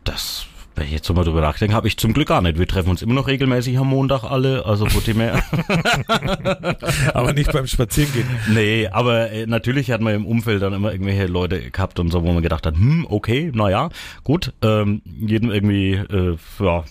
[0.04, 2.58] Das, wenn ich jetzt so mal drüber nachdenke, habe ich zum Glück gar nicht.
[2.58, 5.44] Wir treffen uns immer noch regelmäßig am Montag alle, also von dem her.
[7.14, 8.28] Aber nicht beim Spazierengehen.
[8.52, 12.24] Nee, aber äh, natürlich hat man im Umfeld dann immer irgendwelche Leute gehabt und so,
[12.24, 13.90] wo man gedacht hat, hm, okay, naja,
[14.24, 16.84] gut, ähm, jedem irgendwie, äh, ja,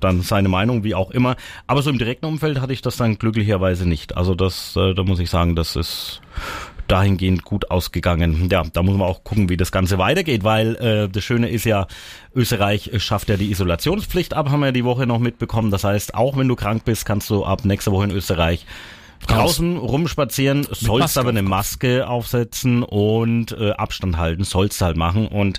[0.00, 1.36] dann seine Meinung, wie auch immer.
[1.66, 4.16] Aber so im direkten Umfeld hatte ich das dann glücklicherweise nicht.
[4.16, 6.20] Also das, äh, da muss ich sagen, das ist
[6.88, 8.48] dahingehend gut ausgegangen.
[8.50, 11.64] Ja, da muss man auch gucken, wie das Ganze weitergeht, weil äh, das Schöne ist
[11.64, 11.86] ja,
[12.34, 15.70] Österreich schafft ja die Isolationspflicht ab, haben wir die Woche noch mitbekommen.
[15.70, 18.64] Das heißt, auch wenn du krank bist, kannst du ab nächster Woche in Österreich
[19.26, 25.26] draußen rumspazieren, sollst Maske aber eine Maske aufsetzen und äh, Abstand halten, sollst halt machen.
[25.28, 25.58] Und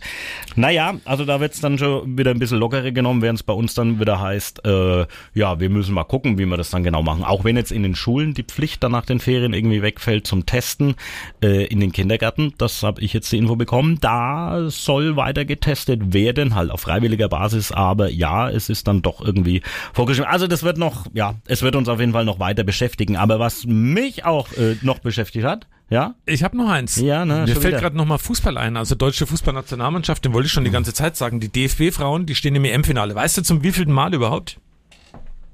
[0.56, 3.74] naja, also da wird's dann schon wieder ein bisschen lockerer genommen, während es bei uns
[3.74, 7.24] dann wieder heißt, äh, ja, wir müssen mal gucken, wie wir das dann genau machen.
[7.24, 10.46] Auch wenn jetzt in den Schulen die Pflicht dann nach den Ferien irgendwie wegfällt zum
[10.46, 10.96] Testen
[11.42, 16.14] äh, in den Kindergärten, das habe ich jetzt die Info bekommen, da soll weiter getestet
[16.14, 19.62] werden, halt auf freiwilliger Basis, aber ja, es ist dann doch irgendwie
[19.94, 20.30] vorgeschrieben.
[20.30, 23.18] Also das wird noch, ja, es wird uns auf jeden Fall noch weiter beschäftigen.
[23.18, 26.16] Aber was mich auch äh, noch beschäftigt hat, ja?
[26.26, 26.98] Ich habe noch eins.
[26.98, 28.78] Ja, ne, Mir fällt gerade nochmal Fußball ein.
[28.78, 31.40] Also deutsche Fußballnationalmannschaft, den wollte ich schon die ganze Zeit sagen.
[31.40, 33.16] Die DFB-Frauen, die stehen im EM-Finale.
[33.16, 34.60] Weißt du zum wievielten Mal überhaupt?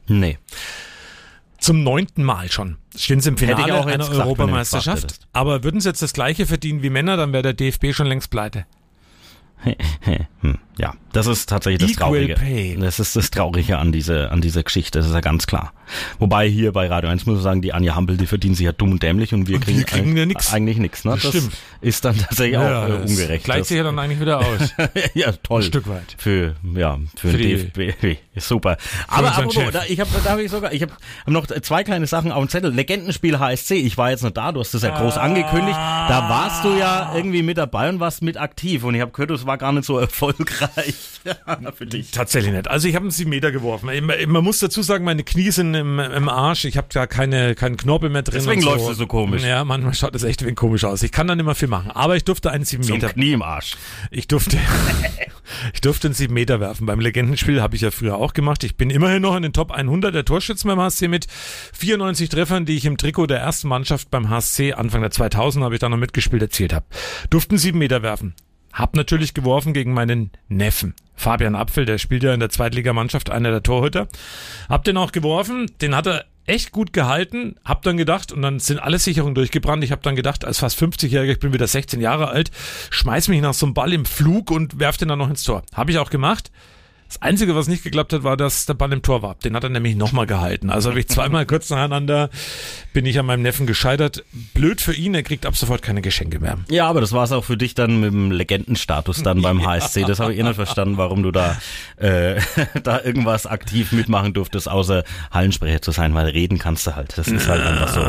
[0.08, 0.38] Nee.
[1.58, 2.78] Zum neunten Mal schon.
[2.96, 5.20] Stehen sie im Hätte ich Finale auch einer gesagt, Europameisterschaft.
[5.32, 8.30] Aber würden sie jetzt das gleiche verdienen wie Männer, dann wäre der DFB schon längst
[8.30, 8.66] pleite.
[10.42, 12.36] Hm, ja, das ist tatsächlich das Traurige.
[12.80, 15.72] Das ist das Traurige an dieser, an dieser Geschichte, das ist ja ganz klar.
[16.20, 18.72] Wobei hier bei Radio 1 muss ich sagen, die Anja Hampel, die verdient sich ja
[18.72, 20.54] dumm und dämlich und wir Und kriegen, wir kriegen eigentlich- ja nix.
[20.54, 21.06] eigentlich nichts.
[21.06, 21.12] Ne?
[21.14, 21.54] Das Das, stimmt.
[21.82, 23.46] ist dann tatsächlich auch äh, das ungerecht.
[23.46, 24.74] Gleicht sich ja dann eigentlich wieder aus.
[25.14, 25.62] ja, toll.
[25.62, 26.16] Ein Stück weit.
[26.18, 28.18] Für, ja, für, Für den die- DFB.
[28.38, 28.78] Super.
[29.08, 29.72] Aber apropos, Chef.
[29.72, 32.44] da, ich habe da hab ich sogar, ich habe hab noch zwei kleine Sachen auf
[32.44, 32.74] dem Zettel.
[32.74, 35.78] Legendenspiel HSC, ich war jetzt noch da, du hast das ja groß angekündigt.
[35.78, 38.84] Da warst du ja irgendwie mit dabei und warst mit aktiv.
[38.84, 40.65] Und ich habe gehört, es war gar nicht so erfolgreich.
[40.74, 41.16] Erfolgreich
[41.76, 42.12] für dich.
[42.12, 42.68] Tatsächlich nicht.
[42.68, 43.90] Also ich habe einen 7 Meter geworfen.
[44.28, 46.66] Man muss dazu sagen, meine Knie sind im, im Arsch.
[46.66, 48.36] Ich habe da keine, keinen Knorpel mehr drin.
[48.44, 49.44] Deswegen und läufst du so komisch.
[49.44, 51.04] Ja, manchmal schaut das echt ein wenig komisch aus.
[51.04, 51.92] Ich kann dann immer viel machen.
[51.92, 53.14] Aber ich durfte einen 7 So ein Meter.
[53.14, 53.76] Knie im Arsch.
[54.12, 54.58] Ich durfte,
[55.74, 56.86] ich durfte einen 7 Meter werfen.
[56.86, 58.64] Beim Legendenspiel habe ich ja früher auch gemacht.
[58.64, 61.28] Ich bin immerhin noch in den Top 100 der Torschützen beim HSC mit
[61.74, 65.76] 94 Treffern, die ich im Trikot der ersten Mannschaft beim HSC Anfang der 2000 habe
[65.76, 66.86] ich da noch mitgespielt erzielt habe.
[67.30, 68.36] Durften 7 Meter werfen.
[68.76, 70.94] Hab natürlich geworfen gegen meinen Neffen.
[71.16, 74.10] Fabian Apfel, der spielt ja in der Zweitligamannschaft, einer der Torhüter.
[74.68, 78.60] Hab den auch geworfen, den hat er echt gut gehalten, hab dann gedacht, und dann
[78.60, 82.02] sind alle Sicherungen durchgebrannt, ich hab dann gedacht, als fast 50-Jähriger, ich bin wieder 16
[82.02, 82.52] Jahre alt,
[82.90, 85.64] schmeiß mich nach so einem Ball im Flug und werf den dann noch ins Tor.
[85.74, 86.52] Hab ich auch gemacht.
[87.16, 89.36] Das Einzige, was nicht geklappt hat, war, dass der Ball im Tor war.
[89.36, 90.70] Den hat er nämlich nochmal gehalten.
[90.70, 92.30] Also habe ich zweimal kurz nacheinander,
[92.92, 94.26] bin ich an meinem Neffen gescheitert.
[94.54, 96.58] Blöd für ihn, er kriegt ab sofort keine Geschenke mehr.
[96.70, 100.04] Ja, aber das war's auch für dich dann mit dem Legendenstatus dann beim HSC.
[100.04, 101.56] Das habe ich eh nicht verstanden, warum du da,
[101.96, 102.42] äh,
[102.84, 107.18] da irgendwas aktiv mitmachen durftest, außer Hallensprecher zu sein, weil reden kannst du halt.
[107.18, 108.02] Das ist halt einfach so.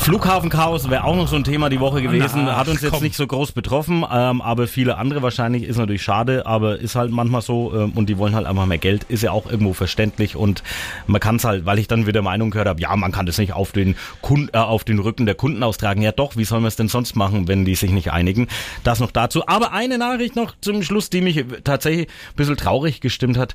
[0.00, 2.44] Flughafenchaos wäre auch noch so ein Thema die Woche gewesen.
[2.46, 3.02] Na, Hat uns jetzt komm.
[3.02, 5.64] nicht so groß betroffen, ähm, aber viele andere wahrscheinlich.
[5.64, 7.72] Ist natürlich schade, aber ist halt manchmal so.
[7.74, 9.04] Ähm, und die wollen halt einfach mehr Geld.
[9.04, 10.36] Ist ja auch irgendwo verständlich.
[10.36, 10.62] Und
[11.06, 13.36] man kann es halt, weil ich dann wieder Meinung gehört habe, ja, man kann das
[13.36, 16.00] nicht auf den, Kunden, äh, auf den Rücken der Kunden austragen.
[16.00, 18.48] Ja doch, wie soll man es denn sonst machen, wenn die sich nicht einigen?
[18.82, 19.46] Das noch dazu.
[19.46, 23.54] Aber eine Nachricht noch zum Schluss, die mich tatsächlich ein bisschen traurig gestimmt hat.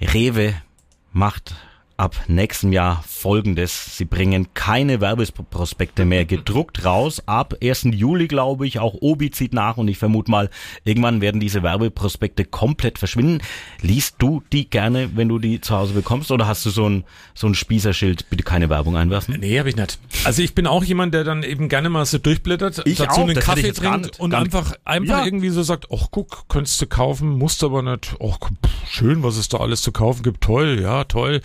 [0.00, 0.54] Rewe
[1.12, 1.54] macht
[1.98, 3.96] ab nächstem Jahr folgendes.
[3.96, 7.20] Sie bringen keine Werbeprospekte mehr gedruckt raus.
[7.26, 7.88] Ab 1.
[7.92, 10.48] Juli, glaube ich, auch Obi zieht nach und ich vermute mal,
[10.84, 13.42] irgendwann werden diese Werbeprospekte komplett verschwinden.
[13.82, 17.04] Liest du die gerne, wenn du die zu Hause bekommst oder hast du so ein,
[17.34, 19.36] so ein Spießerschild, bitte keine Werbung einwerfen?
[19.40, 19.98] Nee, habe ich nicht.
[20.24, 23.28] Also ich bin auch jemand, der dann eben gerne mal so durchblättert, Ich dazu auch,
[23.28, 25.24] einen Kaffee trinkt nicht- und einfach, einfach Ja.
[25.24, 28.38] irgendwie so sagt, ach guck, könntest du kaufen, musst aber nicht, ach
[28.88, 31.40] schön, was es da alles zu kaufen gibt, toll, ja, toll.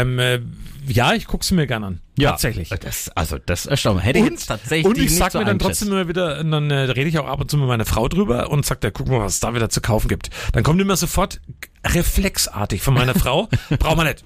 [0.00, 0.40] Ähm, äh,
[0.86, 2.00] ja, ich guck's mir gerne an.
[2.18, 2.68] Ja, Tatsächlich.
[2.70, 4.02] Das, also das erstaunt.
[4.02, 6.70] Hätte ich jetzt tatsächlich und ich sag so mir dann trotzdem immer wieder, und dann
[6.70, 9.08] äh, rede ich auch ab und zu mit meiner Frau drüber und sag, ja, guck
[9.08, 10.30] mal, was es da wieder zu kaufen gibt.
[10.52, 11.40] Dann kommt immer sofort
[11.84, 14.24] reflexartig von meiner Frau, brauchen wir nicht.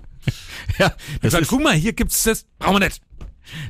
[0.78, 3.02] Ja, Ich das sag, ist, guck mal, hier gibt's das, brauchen wir nicht.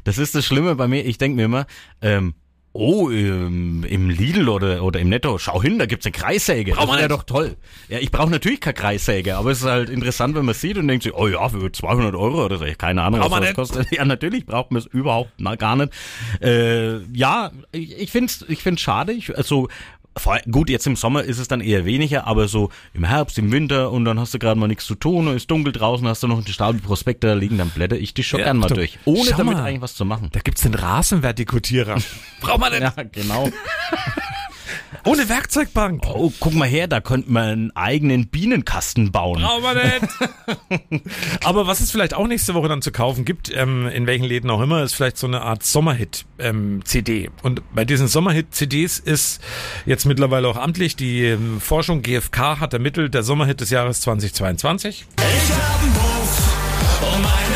[0.05, 1.05] das ist das Schlimme bei mir.
[1.07, 1.67] Ich denke mir immer,
[2.03, 2.35] ähm,
[2.73, 6.73] oh, im, im Lidl oder, oder im Netto, schau hin, da gibt's eine Kreissäge.
[6.73, 7.19] Braucht man wäre nicht.
[7.19, 7.57] doch toll.
[7.89, 10.89] Ja, ich brauche natürlich keine Kreissäge, aber es ist halt interessant, wenn man sieht und
[10.89, 12.65] denkt sich, oh ja, für 200 Euro oder so.
[12.79, 13.93] Keine Ahnung, was Braucht man das kostet.
[13.93, 15.93] Ja, natürlich braucht man es überhaupt na, gar nicht.
[16.41, 19.13] Äh, ja, ich, ich finde es ich find's schade.
[19.13, 19.69] Ich, also,
[20.51, 23.91] gut, jetzt im Sommer ist es dann eher weniger, aber so im Herbst, im Winter
[23.91, 26.29] und dann hast du gerade mal nichts zu tun und ist dunkel draußen, hast du
[26.29, 28.99] noch die Stapel Prospekte da liegen, dann blätter ich die schon Ja, gern mal durch.
[29.05, 29.65] Ohne damit mal.
[29.65, 30.29] eigentlich was zu machen.
[30.33, 31.97] Da gibt's den Rasenvertikutierer.
[32.41, 32.83] braucht man nicht.
[32.83, 33.49] Ja, genau.
[35.05, 36.05] Ohne Werkzeugbank.
[36.07, 39.43] Oh, guck mal her, da könnte man einen eigenen Bienenkasten bauen.
[39.43, 41.05] Brauchen wir nicht.
[41.45, 44.49] Aber was es vielleicht auch nächste Woche dann zu kaufen gibt, ähm, in welchen Läden
[44.49, 47.31] auch immer, ist vielleicht so eine Art Sommerhit-CD.
[47.43, 49.41] Und bei diesen Sommerhit-CDs ist
[49.87, 55.07] jetzt mittlerweile auch amtlich, die ähm, Forschung GfK hat ermittelt, der Sommerhit des Jahres 2022.
[55.17, 57.52] Ich hab einen Puff und meine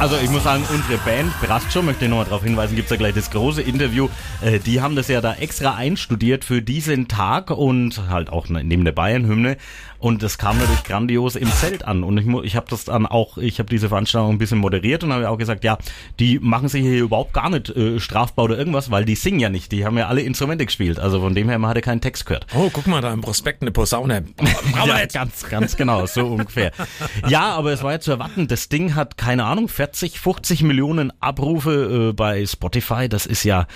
[0.00, 3.12] Also ich muss sagen, unsere Band, Brascho, möchte ich nochmal darauf hinweisen, gibt's ja gleich
[3.14, 4.08] das große Interview.
[4.40, 8.64] Äh, die haben das ja da extra einstudiert für diesen Tag und halt auch ne-
[8.64, 9.58] neben der Bayern-Hymne.
[10.00, 12.02] Und das kam natürlich grandios im Zelt an.
[12.02, 15.12] Und ich, ich habe das dann auch, ich habe diese Veranstaltung ein bisschen moderiert und
[15.12, 15.78] habe auch gesagt, ja,
[16.18, 19.50] die machen sich hier überhaupt gar nicht äh, strafbar oder irgendwas, weil die singen ja
[19.50, 19.72] nicht.
[19.72, 20.98] Die haben ja alle Instrumente gespielt.
[20.98, 22.46] Also von dem her, man hatte keinen Text gehört.
[22.54, 24.24] Oh, guck mal, da im Prospekt eine Posaune.
[24.86, 26.72] Ja, ganz, ganz genau, so ungefähr.
[27.28, 31.12] Ja, aber es war ja zu erwarten, das Ding hat, keine Ahnung, 40, 50 Millionen
[31.20, 33.08] Abrufe äh, bei Spotify.
[33.08, 33.66] Das ist ja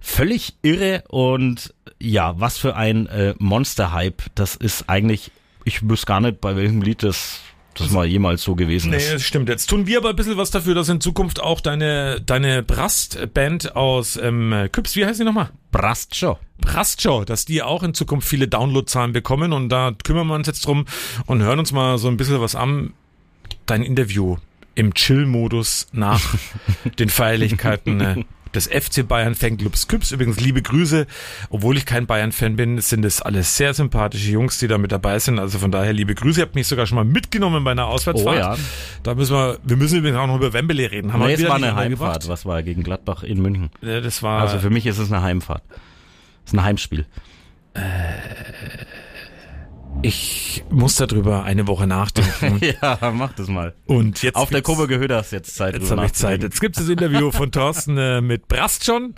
[0.00, 4.22] völlig irre und ja, was für ein äh, Monster-Hype.
[4.34, 5.30] Das ist eigentlich,
[5.64, 7.40] ich wüsste gar nicht, bei welchem Lied das,
[7.74, 9.12] das mal jemals so gewesen Nee, ist.
[9.14, 9.48] das stimmt.
[9.48, 13.74] Jetzt tun wir aber ein bisschen was dafür, dass in Zukunft auch deine, deine Brast-Band
[13.76, 15.50] aus ähm, Küps, wie heißt die nochmal?
[15.72, 16.38] Brastscho.
[16.60, 20.64] Brastshow, dass die auch in Zukunft viele Downloadzahlen bekommen und da kümmern wir uns jetzt
[20.66, 20.86] drum
[21.26, 22.92] und hören uns mal so ein bisschen was an.
[23.66, 24.36] Dein Interview
[24.76, 26.20] im Chill-Modus nach
[26.98, 28.24] den Feierlichkeiten äh,
[28.54, 30.10] des FC Bayern Fanclubs Küps.
[30.12, 31.06] Übrigens liebe Grüße,
[31.50, 35.18] obwohl ich kein Bayern-Fan bin, sind es alles sehr sympathische Jungs, die da mit dabei
[35.18, 35.38] sind.
[35.38, 36.40] Also von daher liebe Grüße.
[36.40, 38.36] Ihr habt mich sogar schon mal mitgenommen bei einer Auswärtsfahrt.
[38.36, 38.56] Oh ja.
[39.02, 41.12] Da müssen wir, wir müssen übrigens auch noch über Wembley reden.
[41.12, 41.74] Haben Nee, wir es war eine.
[41.74, 42.28] Heimfahrt.
[42.28, 43.70] Was war gegen Gladbach in München?
[43.82, 45.62] Ja, das war Also für mich ist es eine Heimfahrt.
[46.44, 47.06] Es ist ein Heimspiel.
[50.04, 52.60] Ich muss darüber eine Woche nachdenken.
[52.82, 53.74] ja, mach das mal.
[53.86, 55.72] Und jetzt Auf der Kurve gehört das jetzt Zeit.
[55.72, 56.42] Jetzt habe ich Zeit.
[56.42, 59.14] Jetzt gibt es das Interview von Thorsten äh, mit Brastjon.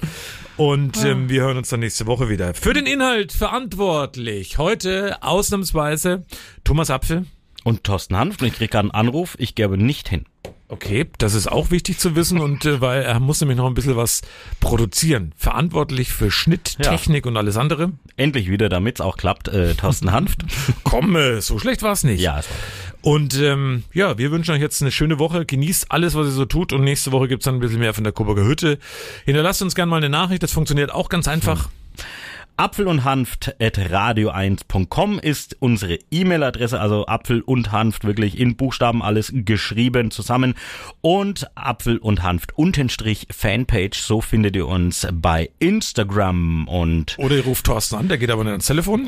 [0.56, 2.54] Und ähm, wir hören uns dann nächste Woche wieder.
[2.54, 6.24] Für den Inhalt verantwortlich heute ausnahmsweise
[6.62, 7.26] Thomas Apfel.
[7.64, 10.24] Und Thorsten Hanft, und ich krieg gerade einen Anruf, ich gebe nicht hin.
[10.68, 13.74] Okay, das ist auch wichtig zu wissen und äh, weil er muss nämlich noch ein
[13.74, 14.22] bisschen was
[14.58, 15.32] produzieren.
[15.36, 16.90] Verantwortlich für Schnitt, Ja.
[16.90, 17.92] Technik und alles andere.
[18.16, 20.40] Endlich wieder, damit's auch klappt, äh, Thorsten Hanft.
[20.82, 22.20] Komm, äh, so schlecht war's nicht.
[22.20, 22.56] Ja, es war
[23.02, 25.46] Und ähm, ja, wir wünschen euch jetzt eine schöne Woche.
[25.46, 26.72] Genießt alles, was ihr so tut.
[26.72, 28.78] Und nächste Woche gibt's dann ein bisschen mehr von der Coburger Hütte.
[29.24, 30.42] Hinterlasst uns gerne mal eine Nachricht.
[30.42, 31.68] Das funktioniert auch ganz einfach.
[32.58, 39.02] Apfel und Hanft at radio1.com ist unsere E-Mail-Adresse, also Apfel und Hanft wirklich in Buchstaben
[39.02, 40.54] alles geschrieben zusammen
[41.02, 47.44] und Apfel und Hanft Untenstrich Fanpage, so findet ihr uns bei Instagram und Oder ihr
[47.44, 49.06] ruft Thorsten an, der geht aber nicht ans Telefon.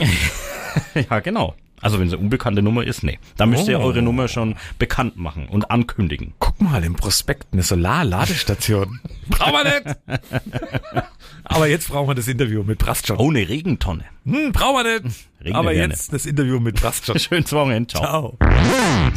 [1.10, 1.54] ja genau.
[1.80, 3.18] Also wenn es eine unbekannte Nummer ist, nee.
[3.36, 3.84] Da müsst ihr Oh.
[3.84, 6.34] eure Nummer schon bekannt machen und ankündigen.
[6.38, 9.00] Guck mal, im Prospekt eine Solarladestation.
[9.28, 9.96] Brauchen wir nicht.
[11.44, 13.18] Aber jetzt brauchen wir das Interview mit Brastjon.
[13.18, 14.04] Oh, eine Regentonne.
[14.26, 15.16] Hm, brauchen wir nicht.
[15.40, 15.92] Regnet Aber gerne.
[15.94, 17.18] jetzt das Interview mit Brastjon.
[17.20, 17.88] Schönes Wochenende.
[17.88, 18.36] Ciao.
[18.38, 18.38] Ciao.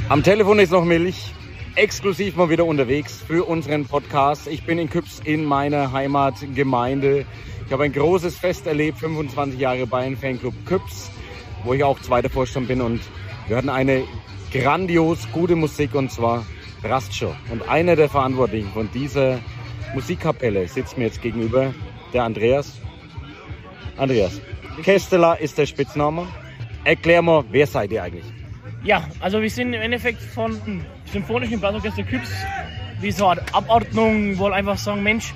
[0.10, 1.34] Am Telefon ist noch Milch.
[1.76, 4.48] Exklusiv mal wieder unterwegs für unseren Podcast.
[4.48, 7.26] Ich bin in Küps in meiner Heimatgemeinde.
[7.66, 11.10] Ich habe ein großes Fest erlebt, 25 Jahre Bayern Fanclub Küps,
[11.64, 12.82] wo ich auch zweiter Vorstand bin.
[12.82, 13.02] Und
[13.48, 14.04] wir hatten eine
[14.52, 16.46] grandios gute Musik und zwar
[16.84, 17.36] Rastschow.
[17.52, 19.40] Und einer der Verantwortlichen von dieser
[19.94, 21.74] Musikkapelle sitzt mir jetzt gegenüber,
[22.14, 22.80] der Andreas.
[23.98, 24.42] Andreas,
[24.84, 26.28] Kesteler ist der Spitzname.
[26.84, 28.26] Erklär mal, wer seid ihr eigentlich?
[28.84, 30.60] Ja, also wir sind im Endeffekt von
[31.06, 32.32] Symphonischen Blasorchester Küps,
[33.00, 35.34] wie so eine Abordnung, wollen einfach sagen, Mensch,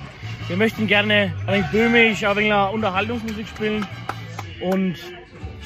[0.48, 3.86] wir möchten gerne ein wenig böhmisch, ein wenig Unterhaltungsmusik spielen
[4.60, 4.96] und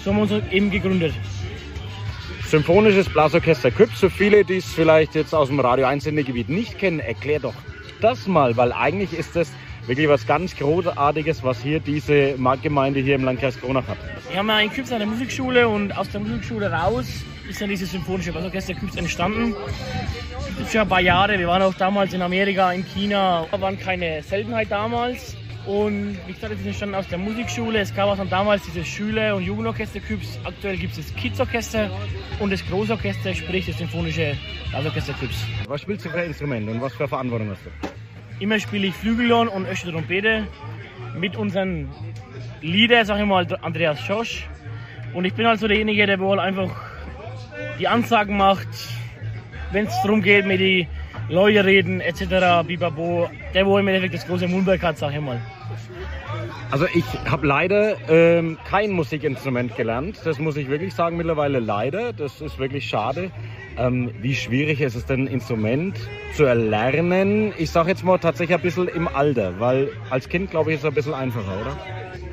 [0.05, 1.13] so haben wir uns eben gegründet.
[2.47, 4.01] Symphonisches Blasorchester Küps.
[4.01, 7.55] Für viele, die es vielleicht jetzt aus dem Radio 1 Sendegebiet nicht kennen, erklär doch
[8.01, 9.53] das mal, weil eigentlich ist das
[9.87, 13.99] wirklich was ganz Großartiges, was hier diese Marktgemeinde hier im Landkreis Kronach hat.
[14.29, 17.07] Wir haben ja in Küps eine Musikschule und aus der Musikschule raus
[17.49, 19.55] ist dann dieses Symphonische Blasorchester Küps entstanden.
[20.57, 23.79] Das ist schon ein paar Jahre, wir waren auch damals in Amerika, in China, waren
[23.79, 25.37] keine Seltenheit damals.
[25.67, 27.81] Und wie gesagt, es ist entstanden aus der Musikschule.
[27.81, 30.39] Es gab auch dann damals dieses Schüler- und Jugendorchester Küps.
[30.45, 31.91] Aktuell gibt es das Kids-Orchester
[32.39, 34.37] und das Großorchester, sprich das Symphonische
[34.71, 35.45] Blasorchester Küps.
[35.69, 37.71] Was spielst du für Instrumente und was für Verantwortung hast du?
[38.43, 40.47] Immer spiele ich Flügelhorn und ösche Trompete
[41.15, 41.91] mit unseren
[42.63, 44.49] Lieder, sag ich mal, Andreas Schosch.
[45.13, 46.71] Und ich bin also derjenige, der wohl einfach
[47.79, 48.69] die Ansagen macht,
[49.73, 50.89] wenn es darum geht, mit die
[51.31, 52.67] Leute reden etc.
[52.67, 55.41] Bibabo, der wohl im Endeffekt das große Mundwerk hat, sag ich mal.
[56.73, 60.21] Also ich habe leider ähm, kein Musikinstrument gelernt.
[60.25, 62.13] Das muss ich wirklich sagen mittlerweile leider.
[62.13, 63.31] Das ist wirklich schade.
[63.77, 65.97] Ähm, wie schwierig ist es denn, ein Instrument
[66.35, 67.53] zu erlernen?
[67.59, 70.83] Ich sage jetzt mal tatsächlich ein bisschen im Alter, weil als Kind glaube ich ist
[70.83, 71.77] es ein bisschen einfacher, oder?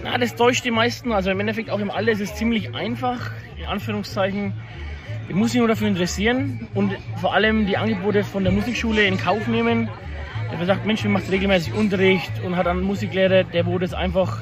[0.04, 1.12] Na, das täuscht die meisten.
[1.12, 4.54] Also im Endeffekt auch im Alter ist es ziemlich einfach, in Anführungszeichen.
[5.30, 9.18] Ich muss mich nur dafür interessieren und vor allem die Angebote von der Musikschule in
[9.18, 9.90] Kauf nehmen.
[10.52, 14.42] Der sagt, Mensch, wir macht regelmäßig Unterricht und hat einen Musiklehrer, der wo das einfach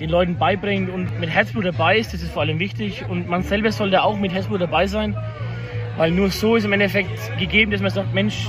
[0.00, 2.12] den Leuten beibringt und mit Herzblut dabei ist.
[2.12, 3.04] Das ist vor allem wichtig.
[3.08, 5.16] Und man selber sollte auch mit Herzblut dabei sein,
[5.96, 8.48] weil nur so ist im Endeffekt gegeben, dass man sagt, Mensch,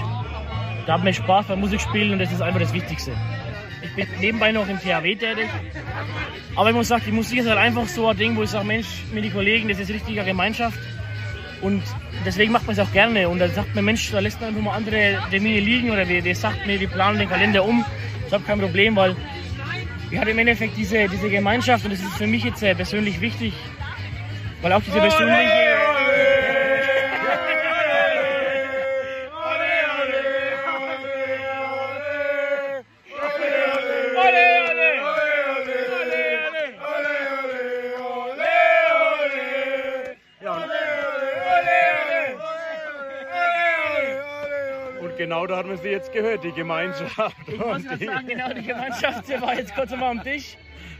[0.88, 3.12] da hat man Spaß beim Musikspielen und das ist einfach das Wichtigste.
[3.84, 5.48] Ich bin nebenbei noch im THW tätig.
[6.56, 8.66] Aber ich muss sagen, die Musik ist halt einfach so ein Ding, wo ich sage,
[8.66, 10.80] Mensch, mit den Kollegen, das ist richtige Gemeinschaft.
[11.62, 11.84] Und
[12.26, 13.30] deswegen macht man es auch gerne.
[13.30, 16.36] Und dann sagt man, Mensch, da lässt man einfach mal andere Termine liegen oder der
[16.36, 17.86] sagt mir, wir planen den Kalender um.
[18.30, 19.16] Das ist kein Problem, weil
[20.10, 23.22] wir haben im Endeffekt diese, diese Gemeinschaft und das ist für mich jetzt äh, persönlich
[23.22, 23.54] wichtig.
[24.62, 25.91] Weil auch diese persönliche.
[45.32, 47.38] Genau da hat man sie jetzt gehört, die Gemeinschaft.
[47.48, 50.58] Ich muss die- sagen, genau, die Gemeinschaft die war jetzt kurz mal am Tisch.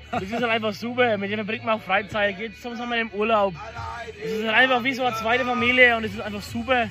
[0.10, 1.18] Das ist halt einfach super.
[1.18, 3.54] Mit denen verbringt man auch Freizeit, geht zusammen im Urlaub.
[4.24, 6.90] Es ist halt einfach wie so eine zweite Familie und es ist einfach super,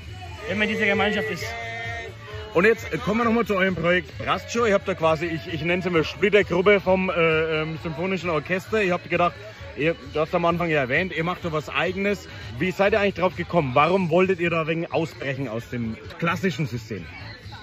[0.49, 1.45] wenn man in dieser Gemeinschaft ist.
[2.53, 4.66] Und jetzt kommen wir nochmal zu eurem Projekt Rastshow.
[4.66, 8.82] Ihr habt da quasi, ich, ich nenne es immer Splittergruppe vom äh, ähm, Symphonischen Orchester.
[8.82, 9.34] Ihr habt gedacht,
[9.78, 12.28] ihr, du hast am Anfang ja erwähnt, ihr macht da was Eigenes.
[12.59, 13.70] Wie seid ihr eigentlich drauf gekommen?
[13.74, 17.07] Warum wolltet ihr da wegen ausbrechen aus dem klassischen System?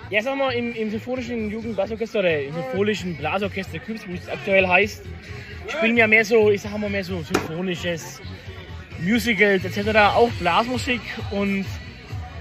[0.10, 4.66] Ja, sag mal, im, im Symphonischen Jugendblasorchester oder im Symphonischen Blasorchester Küps, wie es aktuell
[4.66, 5.04] heißt,
[5.68, 8.22] spielen wir mehr so, ich sag mal mehr so symphonisches,
[9.00, 9.98] Musicals etc.
[10.16, 11.02] auch Blasmusik
[11.32, 11.66] und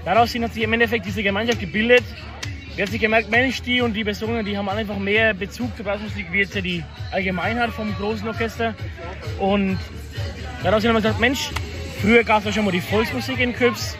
[0.05, 2.03] daraus hat sich im Endeffekt diese Gemeinschaft gebildet.
[2.75, 5.85] Wir haben sich gemerkt, Mensch, die und die Personen, die haben einfach mehr Bezug zur
[5.85, 8.75] Blasmusik wie jetzt ja die Allgemeinheit vom großen Orchester.
[9.39, 9.77] Und
[10.63, 11.49] daraus haben wir gesagt, Mensch,
[12.01, 13.97] früher gab es ja schon mal die Volksmusik in Küps.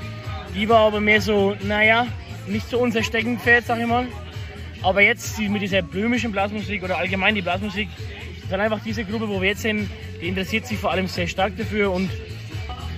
[0.55, 2.07] Die war aber mehr so, naja,
[2.48, 4.08] nicht so unser Steckenpferd, sag ich mal.
[4.84, 7.89] Aber jetzt mit dieser böhmischen Blasmusik oder allgemein die Blasmusik,
[8.50, 9.89] dann einfach diese Gruppe, wo wir jetzt sind,
[10.22, 12.10] die interessiert sich vor allem sehr stark dafür und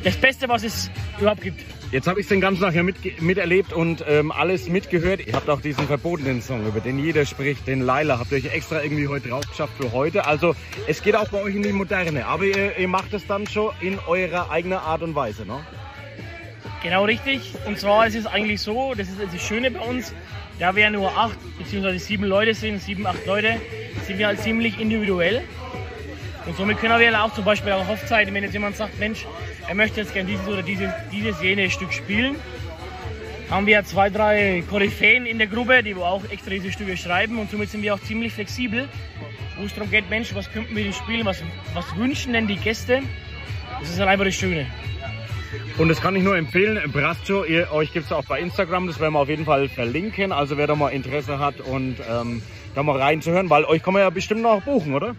[0.03, 1.61] das Beste, was es überhaupt gibt.
[1.91, 5.25] Jetzt habe ich den ganzen Tag ja mit, miterlebt und ähm, alles mitgehört.
[5.25, 8.53] Ihr habt auch diesen verbotenen Song, über den jeder spricht, den Laila, habt ihr euch
[8.53, 10.27] extra irgendwie heute drauf geschafft für heute.
[10.27, 10.55] Also
[10.87, 13.71] es geht auch bei euch in die Moderne, aber ihr, ihr macht es dann schon
[13.81, 15.65] in eurer eigenen Art und Weise, ne?
[16.81, 17.53] Genau richtig.
[17.65, 20.13] Und zwar ist es eigentlich so, das ist das Schöne bei uns,
[20.59, 21.97] da wir nur acht bzw.
[21.97, 23.55] sieben Leute sind, sieben, acht Leute,
[24.05, 25.43] sind wir halt ziemlich individuell.
[26.45, 29.25] Und somit können wir auch zum Beispiel auf Hochzeiten, wenn jetzt jemand sagt, Mensch,
[29.67, 32.35] er möchte jetzt gerne dieses oder dieses, dieses jene Stück spielen,
[33.49, 37.51] haben wir zwei, drei Koryphäen in der Gruppe, die auch extra diese Stücke schreiben und
[37.51, 38.87] somit sind wir auch ziemlich flexibel,
[39.57, 42.55] wo es darum geht, Mensch, was könnten wir denn spielen, was, was wünschen denn die
[42.55, 43.01] Gäste?
[43.79, 44.65] Das ist halt einfach das Schöne.
[45.77, 46.79] Und das kann ich nur empfehlen.
[46.91, 50.31] Brasco, ihr, euch gibt es auch bei Instagram, das werden wir auf jeden Fall verlinken.
[50.31, 52.41] Also wer da mal Interesse hat und ähm,
[52.75, 55.15] da mal reinzuhören, weil euch kann man ja bestimmt noch buchen, oder?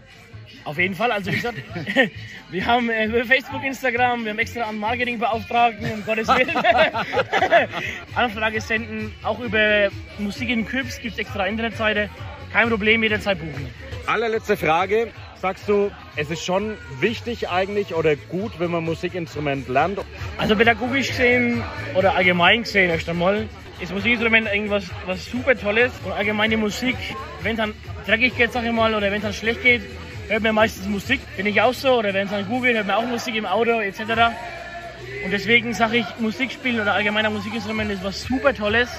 [0.65, 1.59] Auf jeden Fall, also wie gesagt,
[2.51, 6.51] wir haben äh, Facebook, Instagram, wir haben extra einen Marketingbeauftragten, um Gottes Willen.
[8.15, 12.11] Anfrage senden, auch über Musik in Küps gibt es extra Internetseite.
[12.53, 13.69] Kein Problem, jederzeit buchen.
[14.07, 15.13] Allerletzte Frage.
[15.41, 19.99] Sagst du, es ist schon wichtig eigentlich oder gut, wenn man Musikinstrument lernt?
[20.37, 21.63] Also pädagogisch gesehen
[21.95, 23.49] oder allgemein gesehen erst einmal
[23.81, 26.97] ist Musikinstrument irgendwas was super Tolles und allgemeine Musik,
[27.43, 27.73] wenn es dann
[28.07, 29.81] dreckig geht, sag ich mal, oder wenn es dann schlecht geht,
[30.29, 31.21] hört man meistens Musik.
[31.39, 33.81] Bin ich auch so oder wenn es dann googelt, hört man auch Musik im Auto
[33.81, 34.01] etc.
[35.25, 38.91] Und deswegen sage ich, Musik spielen oder allgemeiner Musikinstrument ist was super Tolles.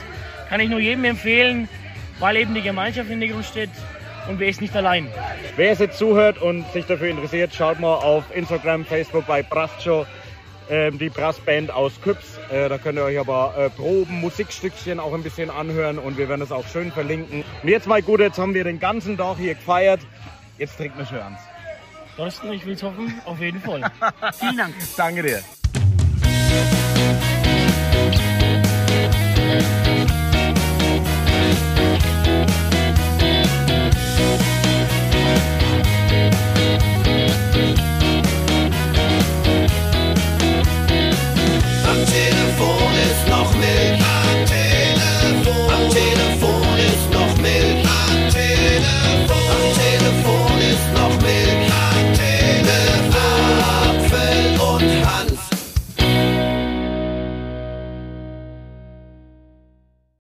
[0.50, 1.70] Kann ich nur jedem empfehlen,
[2.18, 3.70] weil eben die Gemeinschaft im Hintergrund steht
[4.28, 5.08] und wer ist nicht allein.
[5.56, 10.06] Wer es jetzt zuhört und sich dafür interessiert, schaut mal auf Instagram, Facebook bei Brastshow,
[10.70, 12.40] äh, die Brassband aus Küps.
[12.52, 16.30] Äh, da könnt ihr euch aber äh, Proben, Musikstückchen auch ein bisschen anhören und wir
[16.30, 17.44] werden das auch schön verlinken.
[17.62, 20.02] Und jetzt mal gut, jetzt haben wir den ganzen Tag hier gefeiert.
[20.58, 21.40] Jetzt trinken wir schön ans.
[22.16, 23.82] Thorsten, ich will's hoffen, auf jeden Fall.
[24.40, 24.76] Vielen Dank.
[24.96, 25.42] Danke dir.